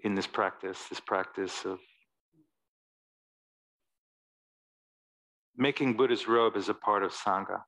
in 0.02 0.13
this 0.15 0.28
practice, 0.28 0.80
this 0.89 1.00
practice 1.00 1.65
of 1.65 1.80
making 5.58 5.98
Buddha's 5.98 6.28
robe 6.28 6.56
as 6.56 6.69
a 6.69 6.74
part 6.74 7.04
of 7.04 7.12
Sangha, 7.12 7.62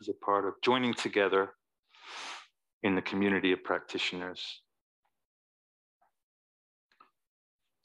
as 0.00 0.08
a 0.08 0.24
part 0.24 0.44
of 0.44 0.54
joining 0.62 0.92
together 0.92 1.50
in 2.82 2.94
the 2.94 3.02
community 3.02 3.52
of 3.52 3.64
practitioners. 3.64 4.44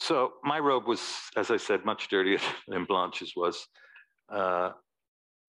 So 0.05 0.33
my 0.43 0.59
robe 0.59 0.85
was, 0.85 1.01
as 1.35 1.49
I 1.49 1.57
said, 1.57 1.83
much 1.83 2.09
dirtier 2.09 2.37
than 2.67 2.85
Blanche's 2.85 3.33
was. 3.35 3.67
Uh, 4.31 4.69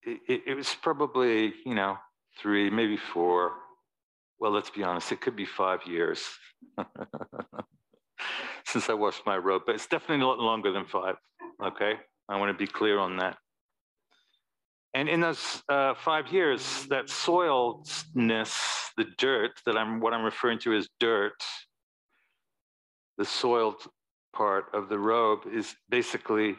it, 0.02 0.44
it 0.46 0.54
was 0.54 0.74
probably, 0.80 1.52
you 1.66 1.74
know, 1.74 1.98
three, 2.38 2.70
maybe 2.70 2.96
four, 2.96 3.52
well, 4.40 4.50
let's 4.50 4.70
be 4.70 4.82
honest, 4.82 5.12
it 5.12 5.20
could 5.20 5.36
be 5.36 5.44
five 5.44 5.80
years 5.86 6.24
since 8.66 8.88
I 8.88 8.94
washed 8.94 9.26
my 9.26 9.36
robe, 9.36 9.62
but 9.66 9.74
it's 9.74 9.88
definitely 9.88 10.24
a 10.24 10.26
lot 10.26 10.38
longer 10.38 10.72
than 10.72 10.86
five. 10.86 11.16
Okay. 11.62 11.92
I 12.30 12.38
want 12.38 12.48
to 12.50 12.56
be 12.56 12.70
clear 12.70 12.98
on 12.98 13.18
that. 13.18 13.36
And 14.94 15.06
in 15.06 15.20
those 15.20 15.62
uh, 15.68 15.92
five 16.02 16.28
years, 16.28 16.86
that 16.88 17.08
soiledness, 17.08 18.88
the 18.96 19.04
dirt 19.18 19.60
that 19.66 19.76
I'm, 19.76 20.00
what 20.00 20.14
I'm 20.14 20.24
referring 20.24 20.60
to 20.60 20.72
as 20.74 20.88
dirt, 20.98 21.44
the 23.18 23.26
soiled 23.26 23.86
part 24.36 24.66
of 24.74 24.88
the 24.88 24.98
robe 24.98 25.40
is 25.52 25.74
basically 25.88 26.56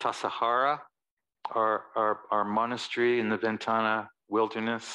Tassajara, 0.00 0.80
our, 1.54 1.82
our, 1.96 2.20
our 2.30 2.44
monastery 2.44 3.20
in 3.20 3.28
the 3.28 3.36
Ventana 3.36 4.08
wilderness. 4.28 4.86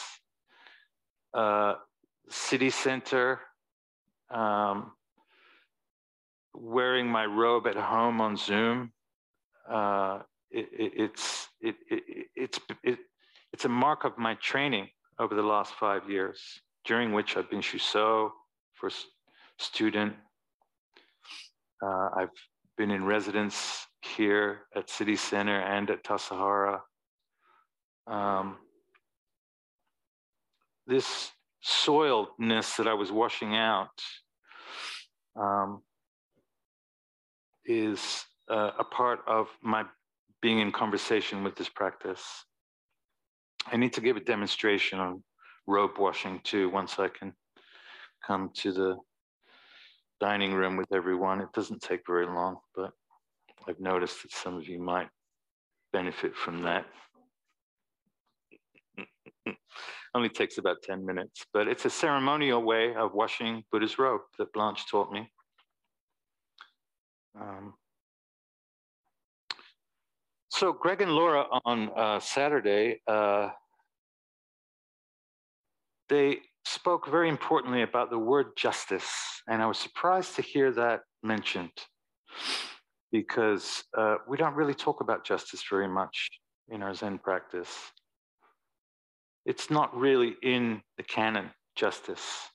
Uh, 1.34 1.76
city 2.30 2.70
center, 2.70 3.40
um, 4.30 4.92
wearing 6.54 7.08
my 7.08 7.26
robe 7.26 7.68
at 7.68 7.76
home 7.76 8.22
on 8.22 8.38
Zoom. 8.38 8.92
Uh, 9.70 10.20
it, 10.50 10.68
it, 10.72 10.92
it's 10.96 11.50
it, 11.62 11.76
it's 12.36 12.60
it's 13.52 13.66
a 13.66 13.70
mark 13.70 14.04
of 14.06 14.18
my 14.18 14.36
training 14.36 14.88
over 15.20 15.36
the 15.36 15.42
last 15.42 15.74
five 15.74 16.10
years, 16.10 16.40
during 16.86 17.14
which 17.14 17.36
I've 17.36 17.50
been 17.50 17.62
Shuso 17.62 18.30
for 18.74 18.90
student. 19.60 20.14
Uh, 21.86 22.10
I've 22.16 22.30
been 22.78 22.90
in 22.90 23.06
residence 23.06 23.86
here 24.02 24.62
at 24.76 24.90
City 24.90 25.16
Center 25.16 25.60
and 25.60 25.90
at 25.92 26.04
Tassajara. 26.04 26.80
Um, 28.08 28.58
this 30.88 31.32
soiledness 31.64 32.78
that 32.78 32.88
I 32.88 32.94
was 32.94 33.12
washing 33.12 33.56
out 33.56 34.02
um, 35.40 35.82
is 37.66 38.26
uh, 38.50 38.72
a 38.80 38.84
part 38.84 39.20
of 39.28 39.48
my 39.62 39.84
being 40.42 40.60
in 40.60 40.72
conversation 40.72 41.44
with 41.44 41.56
this 41.56 41.70
practice. 41.70 42.24
I 43.72 43.78
need 43.78 43.94
to 43.94 44.02
give 44.02 44.18
a 44.18 44.22
demonstration 44.22 45.00
on 45.00 45.24
robe 45.68 45.98
washing 46.00 46.40
too 46.44 46.70
once 46.70 46.98
I 46.98 47.10
can 47.10 47.34
come 48.26 48.50
to 48.56 48.72
the 48.72 48.98
dining 50.20 50.54
room 50.54 50.78
with 50.78 50.92
everyone. 50.94 51.42
It 51.42 51.52
doesn't 51.54 51.82
take 51.82 52.02
very 52.08 52.26
long, 52.26 52.58
but 52.76 52.92
I've 53.68 53.80
noticed 53.80 54.22
that 54.24 54.32
some 54.32 54.56
of 54.56 54.68
you 54.68 54.80
might 54.80 55.10
benefit 55.92 56.36
from 56.36 56.64
that. 56.64 56.86
Only 60.16 60.30
takes 60.30 60.58
about 60.58 60.78
10 60.84 61.06
minutes, 61.06 61.46
but 61.54 61.68
it's 61.68 61.86
a 61.86 61.90
ceremonial 61.90 62.62
way 62.62 62.96
of 62.96 63.14
washing 63.14 63.64
Buddha's 63.72 64.00
robe 64.00 64.22
that 64.38 64.54
Blanche 64.54 64.90
taught 64.90 65.12
me. 65.12 65.30
Um, 67.40 67.74
so 70.50 70.72
Greg 70.72 71.02
and 71.02 71.12
Laura 71.12 71.46
on 71.66 71.90
uh, 71.98 72.20
Saturday, 72.20 73.02
uh, 73.08 73.50
they 76.08 76.40
spoke 76.66 77.08
very 77.10 77.30
importantly 77.30 77.84
about 77.84 78.10
the 78.10 78.20
word 78.20 78.48
justice, 78.58 79.10
and 79.48 79.62
I 79.62 79.68
was 79.68 79.78
surprised 79.78 80.36
to 80.36 80.42
hear 80.42 80.72
that 80.74 81.02
mentioned 81.24 81.72
because 83.12 83.84
uh, 83.98 84.16
we 84.28 84.36
don't 84.38 84.56
really 84.56 84.74
talk 84.74 85.02
about 85.02 85.24
justice 85.24 85.64
very 85.70 85.88
much 85.88 86.30
in 86.70 86.82
our 86.82 86.94
Zen 86.94 87.20
practice. 87.20 87.70
It's 89.46 89.70
not 89.70 89.96
really 89.96 90.36
in 90.42 90.82
the 90.98 91.04
canon, 91.04 91.52
justice. 91.76 92.50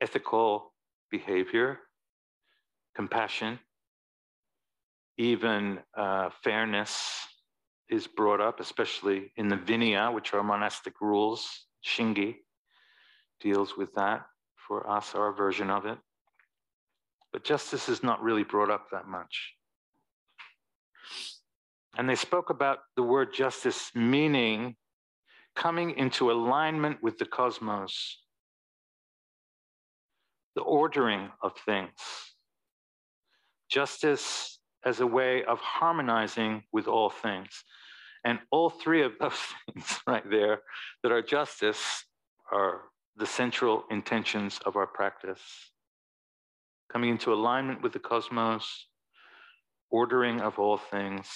Ethical 0.00 0.72
behavior, 1.10 1.78
compassion, 2.94 3.58
even 5.16 5.78
uh, 5.96 6.30
fairness 6.42 7.26
is 7.88 8.06
brought 8.06 8.40
up, 8.40 8.60
especially 8.60 9.32
in 9.36 9.48
the 9.48 9.56
Vinaya, 9.56 10.12
which 10.12 10.34
are 10.34 10.42
monastic 10.42 11.00
rules. 11.00 11.67
Shingi 11.84 12.36
deals 13.40 13.76
with 13.76 13.94
that 13.94 14.26
for 14.56 14.88
us, 14.88 15.14
our 15.14 15.32
version 15.32 15.70
of 15.70 15.86
it. 15.86 15.98
But 17.32 17.44
justice 17.44 17.88
is 17.88 18.02
not 18.02 18.22
really 18.22 18.44
brought 18.44 18.70
up 18.70 18.86
that 18.90 19.06
much. 19.06 19.54
And 21.96 22.08
they 22.08 22.14
spoke 22.14 22.50
about 22.50 22.78
the 22.96 23.02
word 23.02 23.32
justice 23.32 23.90
meaning 23.94 24.76
coming 25.56 25.96
into 25.96 26.30
alignment 26.30 27.02
with 27.02 27.18
the 27.18 27.26
cosmos, 27.26 28.22
the 30.54 30.62
ordering 30.62 31.30
of 31.42 31.52
things. 31.66 31.90
Justice 33.68 34.60
as 34.84 35.00
a 35.00 35.06
way 35.06 35.44
of 35.44 35.58
harmonizing 35.58 36.62
with 36.72 36.86
all 36.86 37.10
things. 37.10 37.64
And 38.24 38.38
all 38.50 38.70
three 38.70 39.02
of 39.02 39.12
those 39.20 39.32
things 39.72 40.00
right 40.06 40.28
there 40.28 40.60
that 41.02 41.12
are 41.12 41.22
justice 41.22 42.04
are 42.52 42.82
the 43.16 43.26
central 43.26 43.84
intentions 43.90 44.60
of 44.64 44.76
our 44.76 44.86
practice. 44.86 45.40
Coming 46.92 47.10
into 47.10 47.32
alignment 47.32 47.82
with 47.82 47.92
the 47.92 47.98
cosmos, 47.98 48.86
ordering 49.90 50.40
of 50.40 50.58
all 50.58 50.78
things, 50.78 51.28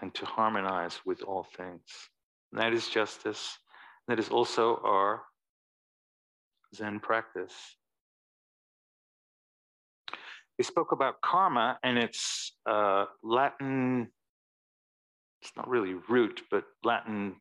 and 0.00 0.14
to 0.14 0.26
harmonize 0.26 1.00
with 1.04 1.22
all 1.22 1.46
things. 1.56 1.82
And 2.52 2.60
that 2.60 2.72
is 2.72 2.88
justice. 2.88 3.58
That 4.08 4.18
is 4.18 4.28
also 4.28 4.80
our 4.84 5.22
Zen 6.74 7.00
practice. 7.00 7.54
We 10.58 10.64
spoke 10.64 10.92
about 10.92 11.20
karma 11.20 11.78
and 11.82 11.98
its 11.98 12.52
uh, 12.66 13.06
Latin, 13.22 14.08
it's 15.44 15.52
not 15.56 15.68
really 15.68 15.94
root, 16.08 16.40
but 16.50 16.64
Latin 16.82 17.36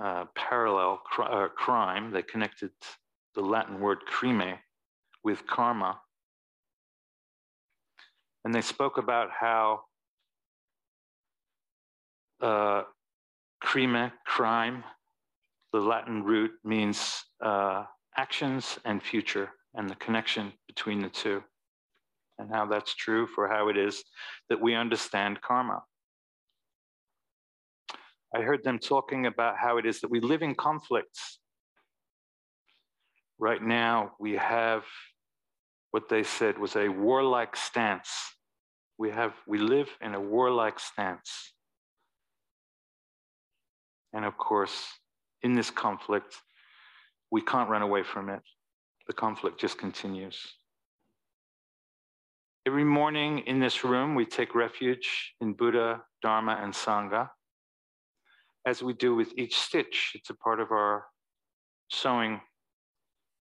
uh, 0.00 0.26
parallel 0.36 1.00
uh, 1.18 1.48
crime. 1.48 2.12
They 2.12 2.22
connected 2.22 2.70
the 3.34 3.40
Latin 3.40 3.80
word 3.80 3.98
crime 4.06 4.54
with 5.24 5.44
karma. 5.48 5.98
And 8.44 8.54
they 8.54 8.60
spoke 8.60 8.96
about 8.96 9.30
how 9.38 9.80
uh, 12.40 12.82
crime, 13.60 14.12
crime, 14.24 14.84
the 15.72 15.80
Latin 15.80 16.22
root 16.22 16.52
means 16.64 17.24
uh, 17.44 17.84
actions 18.16 18.78
and 18.84 19.02
future 19.02 19.50
and 19.74 19.90
the 19.90 19.96
connection 19.96 20.52
between 20.68 21.02
the 21.02 21.08
two, 21.08 21.42
and 22.38 22.50
how 22.52 22.66
that's 22.66 22.94
true 22.94 23.26
for 23.26 23.48
how 23.48 23.68
it 23.68 23.76
is 23.76 24.02
that 24.48 24.60
we 24.60 24.74
understand 24.74 25.40
karma. 25.40 25.82
I 28.34 28.42
heard 28.42 28.62
them 28.62 28.78
talking 28.78 29.26
about 29.26 29.56
how 29.56 29.78
it 29.78 29.86
is 29.86 30.00
that 30.00 30.10
we 30.10 30.20
live 30.20 30.42
in 30.42 30.54
conflicts. 30.54 31.38
Right 33.38 33.62
now, 33.62 34.12
we 34.20 34.32
have 34.32 34.84
what 35.92 36.08
they 36.08 36.22
said 36.22 36.58
was 36.58 36.76
a 36.76 36.88
warlike 36.88 37.56
stance. 37.56 38.10
We 38.98 39.10
have 39.10 39.32
we 39.46 39.58
live 39.58 39.88
in 40.00 40.14
a 40.14 40.20
warlike 40.20 40.78
stance. 40.78 41.52
And 44.12 44.24
of 44.24 44.36
course, 44.36 44.86
in 45.42 45.54
this 45.54 45.70
conflict, 45.70 46.36
we 47.30 47.40
can't 47.40 47.70
run 47.70 47.82
away 47.82 48.02
from 48.02 48.28
it. 48.28 48.42
The 49.06 49.12
conflict 49.12 49.60
just 49.60 49.78
continues. 49.78 50.57
Every 52.68 52.84
morning 52.84 53.38
in 53.46 53.60
this 53.60 53.82
room, 53.82 54.14
we 54.14 54.26
take 54.26 54.54
refuge 54.54 55.32
in 55.40 55.54
Buddha, 55.54 56.02
Dharma, 56.20 56.60
and 56.62 56.74
Sangha. 56.74 57.30
As 58.66 58.82
we 58.82 58.92
do 58.92 59.14
with 59.14 59.32
each 59.38 59.56
stitch, 59.56 60.12
it's 60.14 60.28
a 60.28 60.34
part 60.34 60.60
of 60.60 60.70
our 60.70 61.06
sewing 61.90 62.42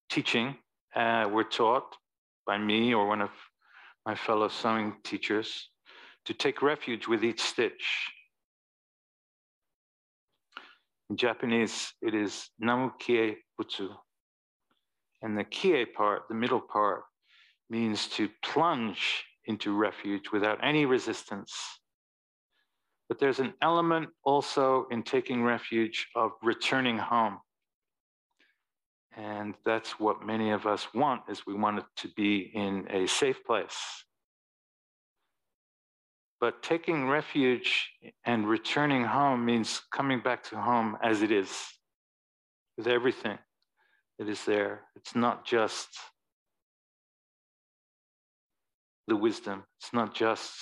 teaching. 0.09 0.55
Uh, 0.95 1.27
we're 1.29 1.43
taught 1.43 1.97
by 2.45 2.57
me 2.57 2.93
or 2.93 3.05
one 3.05 3.19
of 3.19 3.31
my 4.05 4.15
fellow 4.15 4.47
sewing 4.47 4.95
teachers 5.03 5.71
to 6.23 6.33
take 6.33 6.61
refuge 6.61 7.09
with 7.09 7.21
each 7.25 7.41
stitch. 7.41 8.09
In 11.09 11.17
Japanese, 11.17 11.91
it 12.01 12.15
is 12.15 12.49
namu 12.59 12.91
kie 12.97 13.35
butsu. 13.59 13.89
And 15.21 15.37
the 15.37 15.43
kie 15.43 15.83
part, 15.83 16.29
the 16.29 16.35
middle 16.35 16.61
part, 16.61 17.01
means 17.69 18.07
to 18.07 18.29
plunge 18.43 19.25
into 19.45 19.75
refuge 19.75 20.31
without 20.31 20.59
any 20.63 20.85
resistance. 20.85 21.53
But 23.07 23.19
there's 23.19 23.39
an 23.39 23.53
element 23.61 24.09
also 24.23 24.87
in 24.91 25.03
taking 25.03 25.43
refuge 25.43 26.07
of 26.15 26.31
returning 26.43 26.97
home. 26.97 27.39
And 29.15 29.55
that's 29.65 29.99
what 29.99 30.25
many 30.25 30.51
of 30.51 30.67
us 30.67 30.87
want 30.93 31.21
is 31.29 31.47
we 31.47 31.55
want 31.55 31.79
it 31.79 31.85
to 31.97 32.09
be 32.15 32.51
in 32.53 32.85
a 32.89 33.07
safe 33.07 33.43
place. 33.45 33.77
But 36.39 36.61
taking 36.61 37.07
refuge 37.07 37.89
and 38.25 38.47
returning 38.47 39.03
home 39.03 39.43
means 39.43 39.81
coming 39.91 40.19
back 40.19 40.43
to 40.49 40.57
home 40.57 40.97
as 41.01 41.23
it 41.23 41.31
is, 41.31 41.49
with 42.77 42.85
everything 42.85 43.39
that 44.19 44.29
is 44.29 44.45
there. 44.45 44.81
It's 44.95 45.15
not 45.15 45.45
just 45.45 45.87
the 49.07 49.15
wisdom, 49.15 49.63
it's 49.79 49.93
not 49.93 50.13
just, 50.13 50.53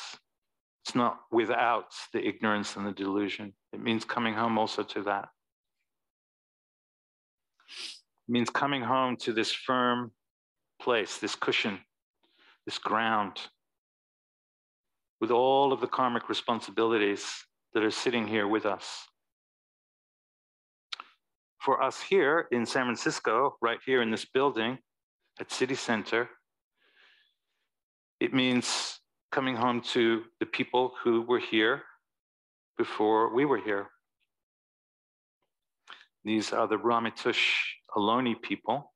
it's 0.85 0.95
not 0.95 1.19
without 1.31 1.91
the 2.13 2.25
ignorance 2.25 2.75
and 2.75 2.85
the 2.85 2.91
delusion. 2.91 3.53
It 3.73 3.81
means 3.81 4.05
coming 4.05 4.33
home 4.33 4.57
also 4.57 4.83
to 4.83 5.01
that. 5.03 5.29
It 8.27 8.31
means 8.31 8.49
coming 8.49 8.81
home 8.81 9.17
to 9.17 9.33
this 9.33 9.51
firm 9.51 10.11
place, 10.81 11.17
this 11.17 11.35
cushion, 11.35 11.79
this 12.65 12.77
ground 12.77 13.39
with 15.21 15.31
all 15.31 15.71
of 15.73 15.81
the 15.81 15.87
karmic 15.87 16.29
responsibilities 16.29 17.25
that 17.73 17.83
are 17.83 17.91
sitting 17.91 18.27
here 18.27 18.47
with 18.47 18.65
us. 18.65 19.07
For 21.59 21.81
us 21.81 21.99
here 22.01 22.47
in 22.51 22.65
San 22.65 22.85
Francisco, 22.85 23.57
right 23.61 23.79
here 23.85 24.01
in 24.01 24.11
this 24.11 24.25
building 24.25 24.77
at 25.39 25.51
City 25.51 25.73
Center, 25.73 26.29
it 28.19 28.33
means 28.33 28.99
coming 29.31 29.55
home 29.55 29.81
to 29.81 30.23
the 30.39 30.45
people 30.45 30.93
who 31.03 31.21
were 31.21 31.39
here 31.39 31.83
before 32.77 33.33
we 33.33 33.45
were 33.45 33.57
here. 33.57 33.87
These 36.23 36.53
are 36.53 36.67
the 36.67 36.77
Ramaytush 36.77 37.43
Ohlone 37.95 38.41
people. 38.41 38.91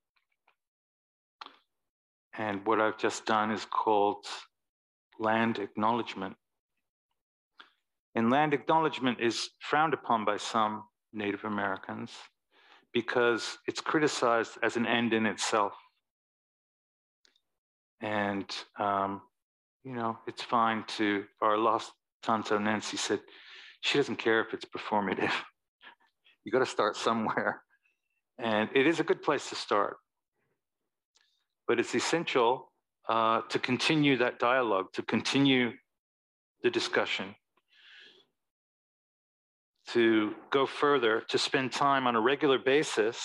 And 2.37 2.65
what 2.65 2.79
I've 2.79 2.97
just 2.97 3.25
done 3.25 3.51
is 3.51 3.65
called 3.65 4.25
land 5.19 5.59
acknowledgement. 5.59 6.35
And 8.15 8.31
land 8.31 8.53
acknowledgement 8.53 9.19
is 9.19 9.49
frowned 9.59 9.93
upon 9.93 10.25
by 10.25 10.37
some 10.37 10.83
Native 11.13 11.43
Americans 11.43 12.11
because 12.93 13.57
it's 13.67 13.81
criticized 13.81 14.57
as 14.63 14.77
an 14.77 14.87
end 14.87 15.13
in 15.13 15.25
itself. 15.25 15.73
And, 18.01 18.45
um, 18.77 19.21
you 19.83 19.93
know, 19.93 20.17
it's 20.27 20.43
fine 20.43 20.83
to, 20.97 21.25
our 21.41 21.57
lost 21.57 21.91
Tanto 22.23 22.57
Nancy 22.57 22.97
said, 22.97 23.19
she 23.81 23.97
doesn't 23.97 24.17
care 24.17 24.41
if 24.41 24.53
it's 24.53 24.65
performative. 24.65 25.31
you 26.43 26.51
got 26.51 26.59
to 26.59 26.65
start 26.65 26.95
somewhere. 26.95 27.61
And 28.37 28.69
it 28.73 28.87
is 28.87 28.99
a 28.99 29.03
good 29.03 29.21
place 29.21 29.49
to 29.49 29.55
start. 29.55 29.97
But 31.67 31.79
it's 31.79 31.93
essential 31.93 32.71
uh, 33.07 33.41
to 33.49 33.59
continue 33.59 34.17
that 34.17 34.39
dialogue, 34.39 34.87
to 34.93 35.01
continue 35.01 35.71
the 36.63 36.69
discussion, 36.69 37.35
to 39.87 40.33
go 40.51 40.65
further, 40.65 41.23
to 41.29 41.37
spend 41.37 41.71
time 41.71 42.07
on 42.07 42.15
a 42.15 42.21
regular 42.21 42.59
basis, 42.59 43.21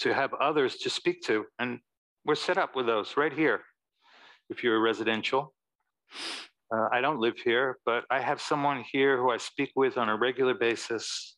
to 0.00 0.14
have 0.14 0.32
others 0.34 0.76
to 0.76 0.90
speak 0.90 1.22
to. 1.22 1.44
And 1.58 1.80
we're 2.24 2.34
set 2.34 2.58
up 2.58 2.76
with 2.76 2.86
those 2.86 3.16
right 3.16 3.32
here. 3.32 3.60
If 4.48 4.62
you're 4.62 4.76
a 4.76 4.80
residential, 4.80 5.54
uh, 6.74 6.88
I 6.92 7.00
don't 7.00 7.20
live 7.20 7.38
here, 7.38 7.78
but 7.84 8.04
I 8.10 8.20
have 8.20 8.40
someone 8.40 8.84
here 8.92 9.16
who 9.16 9.30
I 9.30 9.36
speak 9.36 9.70
with 9.76 9.96
on 9.96 10.08
a 10.08 10.16
regular 10.16 10.54
basis 10.54 11.36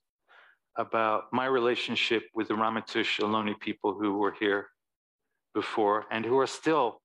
about 0.76 1.24
my 1.32 1.46
relationship 1.46 2.24
with 2.34 2.48
the 2.48 2.54
Ramaytush 2.54 3.20
Ohlone 3.20 3.58
people 3.60 3.98
who 3.98 4.18
were 4.18 4.34
here 4.38 4.66
before 5.54 6.06
and 6.10 6.24
who 6.24 6.38
are 6.38 6.46
still 6.46 7.00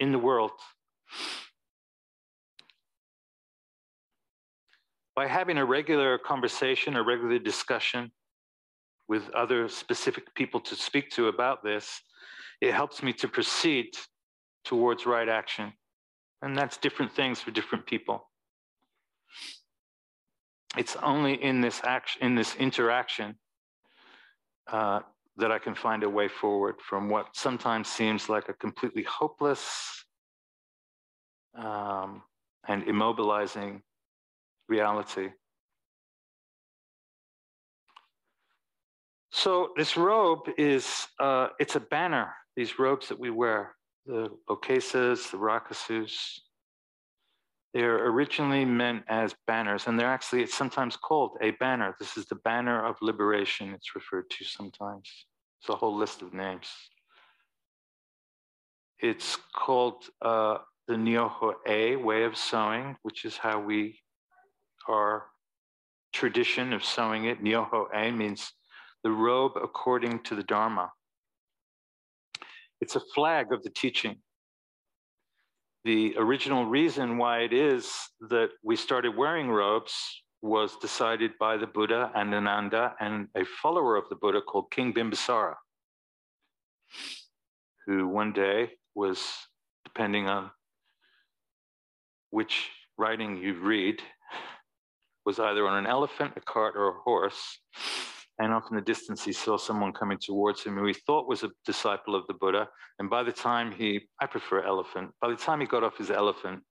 in 0.00 0.12
the 0.12 0.18
world. 0.18 0.52
By 5.14 5.26
having 5.26 5.58
a 5.58 5.64
regular 5.64 6.18
conversation, 6.18 6.96
a 6.96 7.02
regular 7.02 7.38
discussion 7.38 8.10
with 9.08 9.30
other 9.30 9.68
specific 9.68 10.34
people 10.34 10.60
to 10.60 10.74
speak 10.74 11.10
to 11.10 11.28
about 11.28 11.62
this, 11.62 12.00
it 12.60 12.72
helps 12.72 13.02
me 13.02 13.12
to 13.14 13.28
proceed 13.28 13.96
towards 14.64 15.06
right 15.06 15.28
action. 15.28 15.72
And 16.42 16.56
that's 16.56 16.76
different 16.76 17.12
things 17.12 17.40
for 17.40 17.50
different 17.50 17.86
people. 17.86 18.30
It's 20.76 20.96
only 20.96 21.42
in 21.42 21.60
this 21.60 21.80
action, 21.84 22.22
in 22.22 22.34
this 22.34 22.54
interaction, 22.56 23.36
uh, 24.70 25.00
that 25.38 25.52
I 25.52 25.58
can 25.58 25.74
find 25.74 26.02
a 26.02 26.10
way 26.10 26.28
forward 26.28 26.76
from 26.80 27.08
what 27.08 27.34
sometimes 27.34 27.88
seems 27.88 28.28
like 28.28 28.48
a 28.48 28.54
completely 28.54 29.02
hopeless 29.02 30.04
um, 31.58 32.22
and 32.68 32.84
immobilizing 32.84 33.80
reality. 34.68 35.28
So 39.36 39.72
this 39.76 39.98
robe 39.98 40.48
is, 40.56 41.08
uh, 41.20 41.48
it's 41.60 41.76
a 41.76 41.80
banner, 41.80 42.32
these 42.56 42.78
robes 42.78 43.06
that 43.08 43.20
we 43.20 43.28
wear, 43.28 43.74
the 44.06 44.30
okesas, 44.48 45.30
the 45.30 45.36
rakusus, 45.36 46.38
they're 47.74 48.06
originally 48.06 48.64
meant 48.64 49.04
as 49.08 49.34
banners, 49.46 49.88
and 49.88 50.00
they're 50.00 50.08
actually, 50.08 50.42
it's 50.42 50.54
sometimes 50.54 50.96
called 50.96 51.32
a 51.42 51.50
banner. 51.50 51.94
This 52.00 52.16
is 52.16 52.24
the 52.24 52.36
banner 52.36 52.82
of 52.82 52.96
liberation, 53.02 53.74
it's 53.74 53.94
referred 53.94 54.30
to 54.30 54.44
sometimes. 54.46 55.26
It's 55.60 55.68
a 55.68 55.76
whole 55.76 55.94
list 55.94 56.22
of 56.22 56.32
names. 56.32 56.70
It's 59.00 59.36
called 59.54 60.04
uh, 60.22 60.58
the 60.88 60.94
Nyoho 60.94 61.52
A, 61.66 61.96
way 61.96 62.24
of 62.24 62.38
sewing, 62.38 62.96
which 63.02 63.26
is 63.26 63.36
how 63.36 63.60
we, 63.60 63.98
our 64.88 65.26
tradition 66.14 66.72
of 66.72 66.82
sewing 66.82 67.26
it. 67.26 67.44
Nyoho-e 67.44 68.12
means 68.12 68.50
the 69.06 69.12
robe 69.12 69.52
according 69.62 70.18
to 70.24 70.34
the 70.34 70.42
Dharma. 70.42 70.90
It's 72.80 72.96
a 72.96 73.06
flag 73.14 73.52
of 73.52 73.62
the 73.62 73.70
teaching 73.70 74.16
the 75.86 76.16
original 76.18 76.66
reason 76.66 77.16
why 77.16 77.42
it 77.42 77.52
is 77.52 77.92
that 78.28 78.48
we 78.64 78.74
started 78.74 79.16
wearing 79.16 79.48
robes 79.48 79.94
was 80.42 80.76
decided 80.78 81.30
by 81.38 81.56
the 81.56 81.68
Buddha 81.68 82.10
and 82.16 82.34
Ananda 82.34 82.96
and 82.98 83.28
a 83.36 83.44
follower 83.62 83.94
of 83.94 84.08
the 84.08 84.16
Buddha 84.16 84.40
called 84.40 84.72
King 84.72 84.92
Bimbisara, 84.92 85.54
who 87.86 88.08
one 88.08 88.32
day 88.32 88.72
was, 88.96 89.22
depending 89.84 90.28
on 90.28 90.50
which 92.30 92.68
writing 92.98 93.36
you 93.36 93.54
read, 93.54 94.02
was 95.24 95.38
either 95.38 95.68
on 95.68 95.78
an 95.78 95.86
elephant, 95.86 96.32
a 96.34 96.40
cart, 96.40 96.74
or 96.76 96.88
a 96.88 97.00
horse, 97.04 97.60
and 98.38 98.52
off 98.52 98.64
in 98.70 98.76
the 98.76 98.82
distance, 98.82 99.24
he 99.24 99.32
saw 99.32 99.56
someone 99.56 99.92
coming 99.92 100.18
towards 100.18 100.62
him 100.62 100.76
who 100.76 100.86
he 100.86 100.92
thought 100.92 101.28
was 101.28 101.42
a 101.42 101.50
disciple 101.64 102.14
of 102.14 102.26
the 102.26 102.34
Buddha. 102.34 102.68
And 102.98 103.08
by 103.08 103.22
the 103.22 103.32
time 103.32 103.72
he, 103.72 104.08
I 104.20 104.26
prefer 104.26 104.62
elephant, 104.62 105.10
by 105.20 105.30
the 105.30 105.36
time 105.36 105.60
he 105.60 105.66
got 105.66 105.82
off 105.82 105.96
his 105.96 106.10
elephant, 106.10 106.62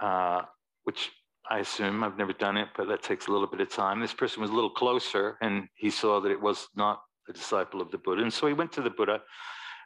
uh, 0.00 0.42
which 0.84 1.10
I 1.50 1.58
assume 1.58 2.04
I've 2.04 2.16
never 2.16 2.32
done 2.32 2.56
it, 2.56 2.68
but 2.76 2.86
that 2.88 3.02
takes 3.02 3.26
a 3.26 3.32
little 3.32 3.48
bit 3.48 3.60
of 3.60 3.70
time. 3.70 4.00
This 4.00 4.14
person 4.14 4.40
was 4.40 4.50
a 4.50 4.54
little 4.54 4.70
closer 4.70 5.36
and 5.42 5.68
he 5.74 5.90
saw 5.90 6.20
that 6.20 6.30
it 6.30 6.40
was 6.40 6.68
not 6.76 7.00
a 7.28 7.32
disciple 7.32 7.80
of 7.80 7.90
the 7.90 7.98
Buddha. 7.98 8.22
And 8.22 8.32
so 8.32 8.46
he 8.46 8.52
went 8.52 8.72
to 8.72 8.82
the 8.82 8.90
Buddha, 8.90 9.20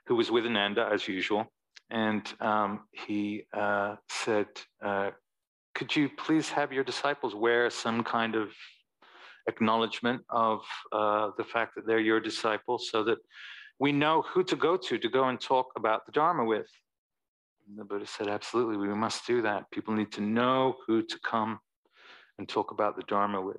who 0.07 0.15
was 0.15 0.31
with 0.31 0.45
Ananda 0.45 0.89
as 0.93 1.09
usual. 1.09 1.47
And 1.91 2.31
um, 2.41 2.81
he 2.93 3.45
uh, 3.57 3.97
said, 4.11 4.47
uh, 4.85 5.11
Could 5.75 5.97
you 5.97 6.11
please 6.11 6.51
have 6.51 6.71
your 6.71 6.85
disciples 6.85 7.35
wear 7.35 7.71
some 7.71 8.05
kind 8.05 8.35
of 8.35 8.51
acknowledgement 9.49 10.23
of 10.31 10.61
uh, 10.93 11.31
the 11.37 11.45
fact 11.45 11.75
that 11.75 11.87
they're 11.87 11.99
your 11.99 12.21
disciples 12.21 12.89
so 12.91 13.03
that 13.03 13.19
we 13.81 13.91
know 13.91 14.23
who 14.23 14.45
to 14.45 14.57
go 14.57 14.77
to 14.77 14.99
to 14.99 15.09
go 15.09 15.25
and 15.29 15.41
talk 15.41 15.73
about 15.77 16.07
the 16.07 16.13
Dharma 16.13 16.45
with. 16.45 16.69
And 17.67 17.79
the 17.79 17.85
Buddha 17.85 18.07
said, 18.07 18.29
absolutely, 18.29 18.77
we 18.77 18.89
must 18.95 19.27
do 19.27 19.43
that. 19.43 19.71
People 19.71 19.95
need 19.95 20.13
to 20.13 20.21
know 20.21 20.77
who 20.87 21.03
to 21.03 21.19
come 21.25 21.59
and 22.39 22.49
talk 22.49 22.71
about 22.71 22.97
the 22.97 23.03
Dharma 23.03 23.41
with. 23.41 23.57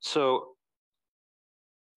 So 0.00 0.48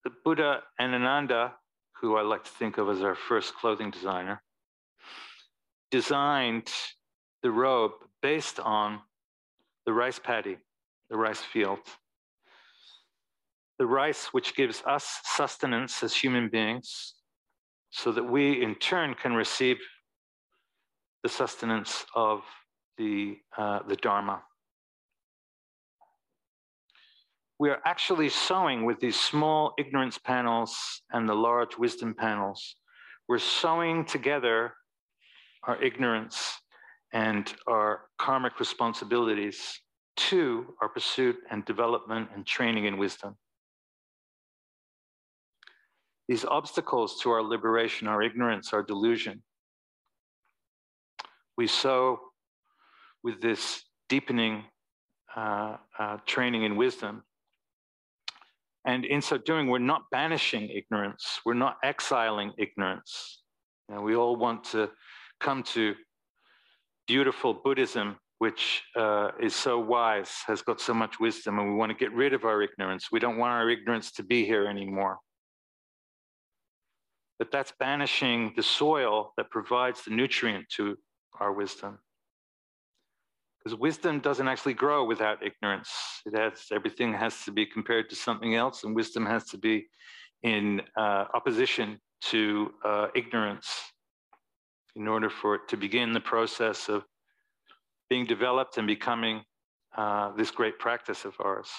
the 0.03 0.11
Buddha 0.23 0.61
and 0.79 0.93
Ananda, 0.95 1.53
who 1.99 2.15
I 2.15 2.21
like 2.21 2.43
to 2.45 2.49
think 2.51 2.77
of 2.77 2.89
as 2.89 3.01
our 3.01 3.15
first 3.15 3.55
clothing 3.55 3.91
designer, 3.91 4.41
designed 5.91 6.71
the 7.43 7.51
robe 7.51 7.91
based 8.21 8.59
on 8.59 8.99
the 9.85 9.93
rice 9.93 10.19
paddy, 10.19 10.57
the 11.09 11.17
rice 11.17 11.41
field. 11.41 11.79
The 13.79 13.85
rice, 13.85 14.27
which 14.27 14.55
gives 14.55 14.81
us 14.85 15.19
sustenance 15.23 16.03
as 16.03 16.15
human 16.15 16.49
beings, 16.49 17.13
so 17.91 18.11
that 18.11 18.23
we 18.23 18.61
in 18.61 18.75
turn 18.75 19.15
can 19.15 19.33
receive 19.33 19.77
the 21.23 21.29
sustenance 21.29 22.05
of 22.15 22.41
the, 22.97 23.37
uh, 23.57 23.79
the 23.87 23.95
Dharma. 23.95 24.41
We 27.59 27.69
are 27.69 27.79
actually 27.85 28.29
sewing 28.29 28.85
with 28.85 28.99
these 28.99 29.19
small 29.19 29.73
ignorance 29.79 30.17
panels 30.17 31.01
and 31.11 31.27
the 31.27 31.33
large 31.33 31.77
wisdom 31.77 32.13
panels. 32.13 32.75
We're 33.27 33.39
sewing 33.39 34.05
together 34.05 34.73
our 35.63 35.81
ignorance 35.81 36.59
and 37.13 37.53
our 37.67 38.01
karmic 38.17 38.59
responsibilities 38.59 39.79
to 40.17 40.73
our 40.81 40.89
pursuit 40.89 41.37
and 41.51 41.63
development 41.65 42.29
and 42.33 42.45
training 42.45 42.85
in 42.85 42.97
wisdom. 42.97 43.35
These 46.27 46.43
obstacles 46.43 47.19
to 47.21 47.29
our 47.31 47.41
liberation, 47.41 48.07
our 48.07 48.21
ignorance, 48.21 48.73
our 48.73 48.83
delusion, 48.83 49.43
we 51.57 51.67
sow 51.67 52.19
with 53.23 53.41
this 53.41 53.83
deepening 54.09 54.63
uh, 55.35 55.77
uh, 55.97 56.17
training 56.25 56.63
in 56.63 56.75
wisdom. 56.75 57.23
And 58.85 59.05
in 59.05 59.21
so 59.21 59.37
doing, 59.37 59.67
we're 59.67 59.79
not 59.79 60.03
banishing 60.11 60.69
ignorance, 60.69 61.39
we're 61.45 61.53
not 61.53 61.77
exiling 61.83 62.53
ignorance. 62.57 63.41
And 63.89 64.03
we 64.03 64.15
all 64.15 64.35
want 64.35 64.63
to 64.65 64.89
come 65.39 65.63
to 65.63 65.95
beautiful 67.07 67.53
Buddhism, 67.53 68.17
which 68.39 68.83
uh, 68.95 69.31
is 69.41 69.55
so 69.55 69.79
wise, 69.79 70.31
has 70.45 70.61
got 70.61 70.79
so 70.79 70.93
much 70.93 71.19
wisdom, 71.19 71.57
and 71.57 71.69
we 71.69 71.75
want 71.75 71.91
to 71.91 71.97
get 71.97 72.13
rid 72.13 72.33
of 72.33 72.43
our 72.43 72.61
ignorance. 72.61 73.07
We 73.11 73.19
don't 73.19 73.37
want 73.37 73.53
our 73.53 73.69
ignorance 73.69 74.11
to 74.13 74.23
be 74.23 74.45
here 74.45 74.67
anymore. 74.67 75.17
But 77.39 77.51
that's 77.51 77.73
banishing 77.79 78.53
the 78.55 78.63
soil 78.63 79.33
that 79.37 79.49
provides 79.49 80.03
the 80.03 80.11
nutrient 80.11 80.65
to 80.75 80.97
our 81.39 81.53
wisdom. 81.53 81.99
Because 83.63 83.79
wisdom 83.79 84.19
doesn't 84.19 84.47
actually 84.47 84.73
grow 84.73 85.03
without 85.03 85.43
ignorance. 85.43 85.89
It 86.25 86.37
has 86.37 86.65
everything 86.71 87.13
has 87.13 87.43
to 87.45 87.51
be 87.51 87.65
compared 87.65 88.09
to 88.09 88.15
something 88.15 88.55
else, 88.55 88.83
and 88.83 88.95
wisdom 88.95 89.25
has 89.25 89.45
to 89.45 89.57
be 89.57 89.87
in 90.43 90.81
uh, 90.97 91.25
opposition 91.33 91.99
to 92.21 92.71
uh, 92.85 93.07
ignorance 93.15 93.67
in 94.97 95.07
order 95.07 95.29
for 95.29 95.55
it 95.55 95.61
to 95.67 95.77
begin 95.77 96.11
the 96.11 96.19
process 96.19 96.89
of 96.89 97.03
being 98.09 98.25
developed 98.25 98.77
and 98.77 98.87
becoming 98.87 99.43
uh, 99.95 100.31
this 100.35 100.49
great 100.49 100.79
practice 100.79 101.23
of 101.23 101.35
ours. 101.39 101.69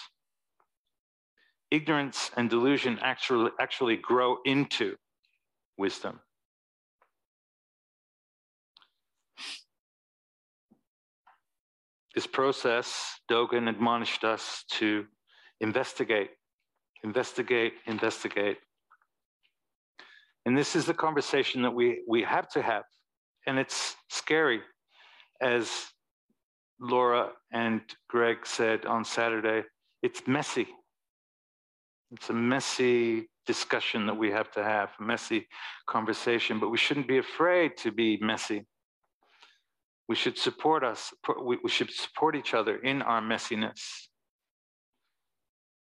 Ignorance 1.70 2.30
and 2.36 2.48
delusion 2.48 2.98
actually, 3.02 3.50
actually 3.60 3.96
grow 3.96 4.36
into 4.44 4.94
wisdom. 5.76 6.20
This 12.14 12.26
process, 12.26 13.20
Dogen 13.30 13.68
admonished 13.68 14.24
us 14.24 14.64
to 14.70 15.06
investigate, 15.60 16.30
investigate, 17.02 17.74
investigate. 17.86 18.58
And 20.46 20.56
this 20.56 20.74
is 20.74 20.86
the 20.86 20.94
conversation 20.94 21.62
that 21.62 21.74
we, 21.74 22.02
we 22.08 22.22
have 22.22 22.48
to 22.50 22.62
have 22.62 22.84
and 23.48 23.58
it's 23.58 23.96
scary, 24.10 24.60
as 25.40 25.70
Laura 26.78 27.30
and 27.50 27.80
Greg 28.08 28.46
said 28.46 28.84
on 28.84 29.06
Saturday. 29.06 29.66
It's 30.02 30.22
messy. 30.26 30.68
It's 32.12 32.28
a 32.28 32.34
messy 32.34 33.30
discussion 33.46 34.06
that 34.06 34.16
we 34.16 34.30
have 34.30 34.50
to 34.52 34.62
have, 34.62 34.90
a 35.00 35.02
messy 35.02 35.48
conversation, 35.86 36.60
but 36.60 36.68
we 36.68 36.76
shouldn't 36.76 37.08
be 37.08 37.16
afraid 37.16 37.78
to 37.78 37.90
be 37.90 38.18
messy. 38.20 38.66
We 40.08 40.14
should 40.14 40.36
support 40.36 40.84
us, 40.84 41.10
we, 41.42 41.58
should 41.68 41.90
support 41.90 42.36
each 42.36 42.52
other 42.52 42.76
in 42.76 43.00
our 43.00 43.22
messiness. 43.22 43.80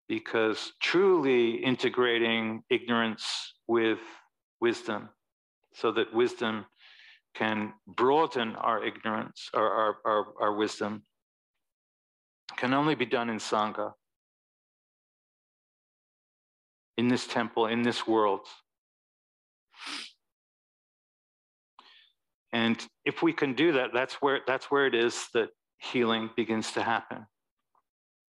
Because 0.08 0.72
truly 0.82 1.56
integrating 1.56 2.64
ignorance 2.70 3.26
with 3.68 4.00
wisdom, 4.62 5.10
so 5.74 5.92
that 5.92 6.14
wisdom 6.14 6.66
can 7.38 7.74
broaden 7.86 8.56
our 8.56 8.84
ignorance 8.84 9.50
or 9.54 9.70
our, 9.70 9.98
our, 10.06 10.26
our 10.42 10.54
wisdom, 10.56 11.04
can 12.56 12.74
only 12.74 12.96
be 12.96 13.06
done 13.06 13.30
in 13.30 13.38
Sangha, 13.38 13.94
in 16.98 17.08
this 17.10 17.28
temple, 17.28 17.68
in 17.68 17.84
this 17.84 18.08
world. 18.08 18.42
And 22.52 22.84
if 23.06 23.22
we 23.22 23.34
can 23.34 23.54
do 23.54 23.74
that, 23.74 23.92
that's 23.94 24.16
where, 24.16 24.40
that's 24.48 24.72
where 24.72 24.88
it 24.88 24.96
is 24.96 25.28
that 25.36 25.50
healing 25.78 26.32
begins 26.36 26.72
to 26.72 26.82
happen. 26.82 27.28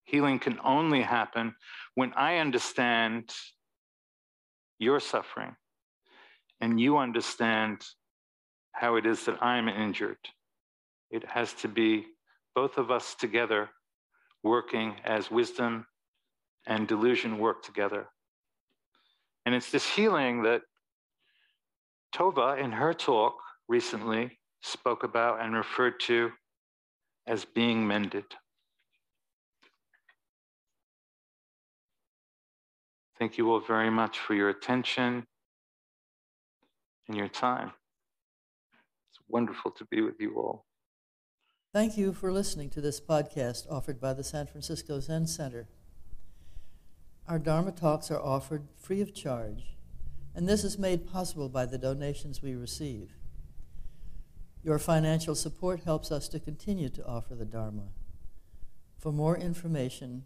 Healing 0.05 0.39
can 0.39 0.59
only 0.63 1.01
happen 1.01 1.55
when 1.95 2.13
I 2.15 2.39
understand 2.39 3.33
your 4.79 5.01
suffering 5.01 5.57
and 6.61 6.81
you 6.81 6.99
understand 6.99 7.83
how 8.79 8.95
it 8.95 9.07
is 9.07 9.25
that 9.25 9.43
I'm 9.43 9.69
injured. 9.69 10.19
It 11.11 11.25
has 11.27 11.53
to 11.55 11.69
be 11.69 12.07
both 12.55 12.79
of 12.79 12.91
us 12.91 13.15
together 13.15 13.71
working 14.45 14.95
as 15.05 15.31
wisdom 15.31 15.87
and 16.67 16.87
delusion 16.87 17.39
work 17.39 17.63
together. 17.63 18.07
And 19.45 19.55
it's 19.55 19.71
this 19.71 19.89
healing 19.89 20.43
that 20.43 20.63
Tova, 22.15 22.59
in 22.59 22.73
her 22.73 22.95
talk, 22.95 23.35
recently 23.69 24.39
spoke 24.63 25.03
about 25.03 25.41
and 25.41 25.55
referred 25.55 25.99
to 26.01 26.31
as 27.27 27.45
being 27.45 27.87
mended. 27.87 28.25
Thank 33.19 33.39
you 33.39 33.51
all 33.51 33.61
very 33.61 33.91
much 33.91 34.19
for 34.21 34.35
your 34.35 34.49
attention 34.49 35.27
and 37.09 37.17
your 37.17 37.29
time. 37.29 37.73
Wonderful 39.29 39.71
to 39.73 39.85
be 39.91 40.01
with 40.01 40.15
you 40.19 40.37
all. 40.37 40.65
Thank 41.75 41.99
you 41.99 42.15
for 42.15 42.33
listening 42.33 42.71
to 42.71 42.81
this 42.81 43.01
podcast 43.01 43.71
offered 43.71 44.01
by 44.01 44.15
the 44.15 44.25
San 44.25 44.47
Francisco 44.47 45.01
Zen 45.01 45.27
Center. 45.27 45.69
Our 47.29 47.39
Dharma 47.39 47.73
talks 47.73 48.11
are 48.11 48.23
offered 48.23 48.69
free 48.75 49.03
of 49.03 49.15
charge, 49.15 49.77
and 50.35 50.49
this 50.49 50.65
is 50.65 50.79
made 50.79 51.07
possible 51.07 51.51
by 51.51 51.67
the 51.67 51.77
donations 51.77 52.41
we 52.41 52.55
receive. 52.55 53.11
Your 54.65 54.79
financial 54.79 55.35
support 55.35 55.85
helps 55.85 56.11
us 56.11 56.27
to 56.29 56.41
continue 56.41 56.89
to 56.89 57.07
offer 57.07 57.35
the 57.35 57.45
Dharma. 57.45 57.89
For 58.99 59.13
more 59.13 59.37
information, 59.37 60.25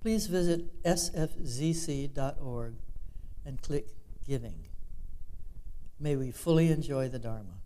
please 0.00 0.28
visit 0.28 0.82
sfzc.org 0.84 2.74
and 3.44 3.60
click 3.60 3.88
Giving. 4.26 4.68
May 5.98 6.14
we 6.16 6.30
fully 6.30 6.70
enjoy 6.70 7.08
the 7.08 7.18
Dharma. 7.18 7.60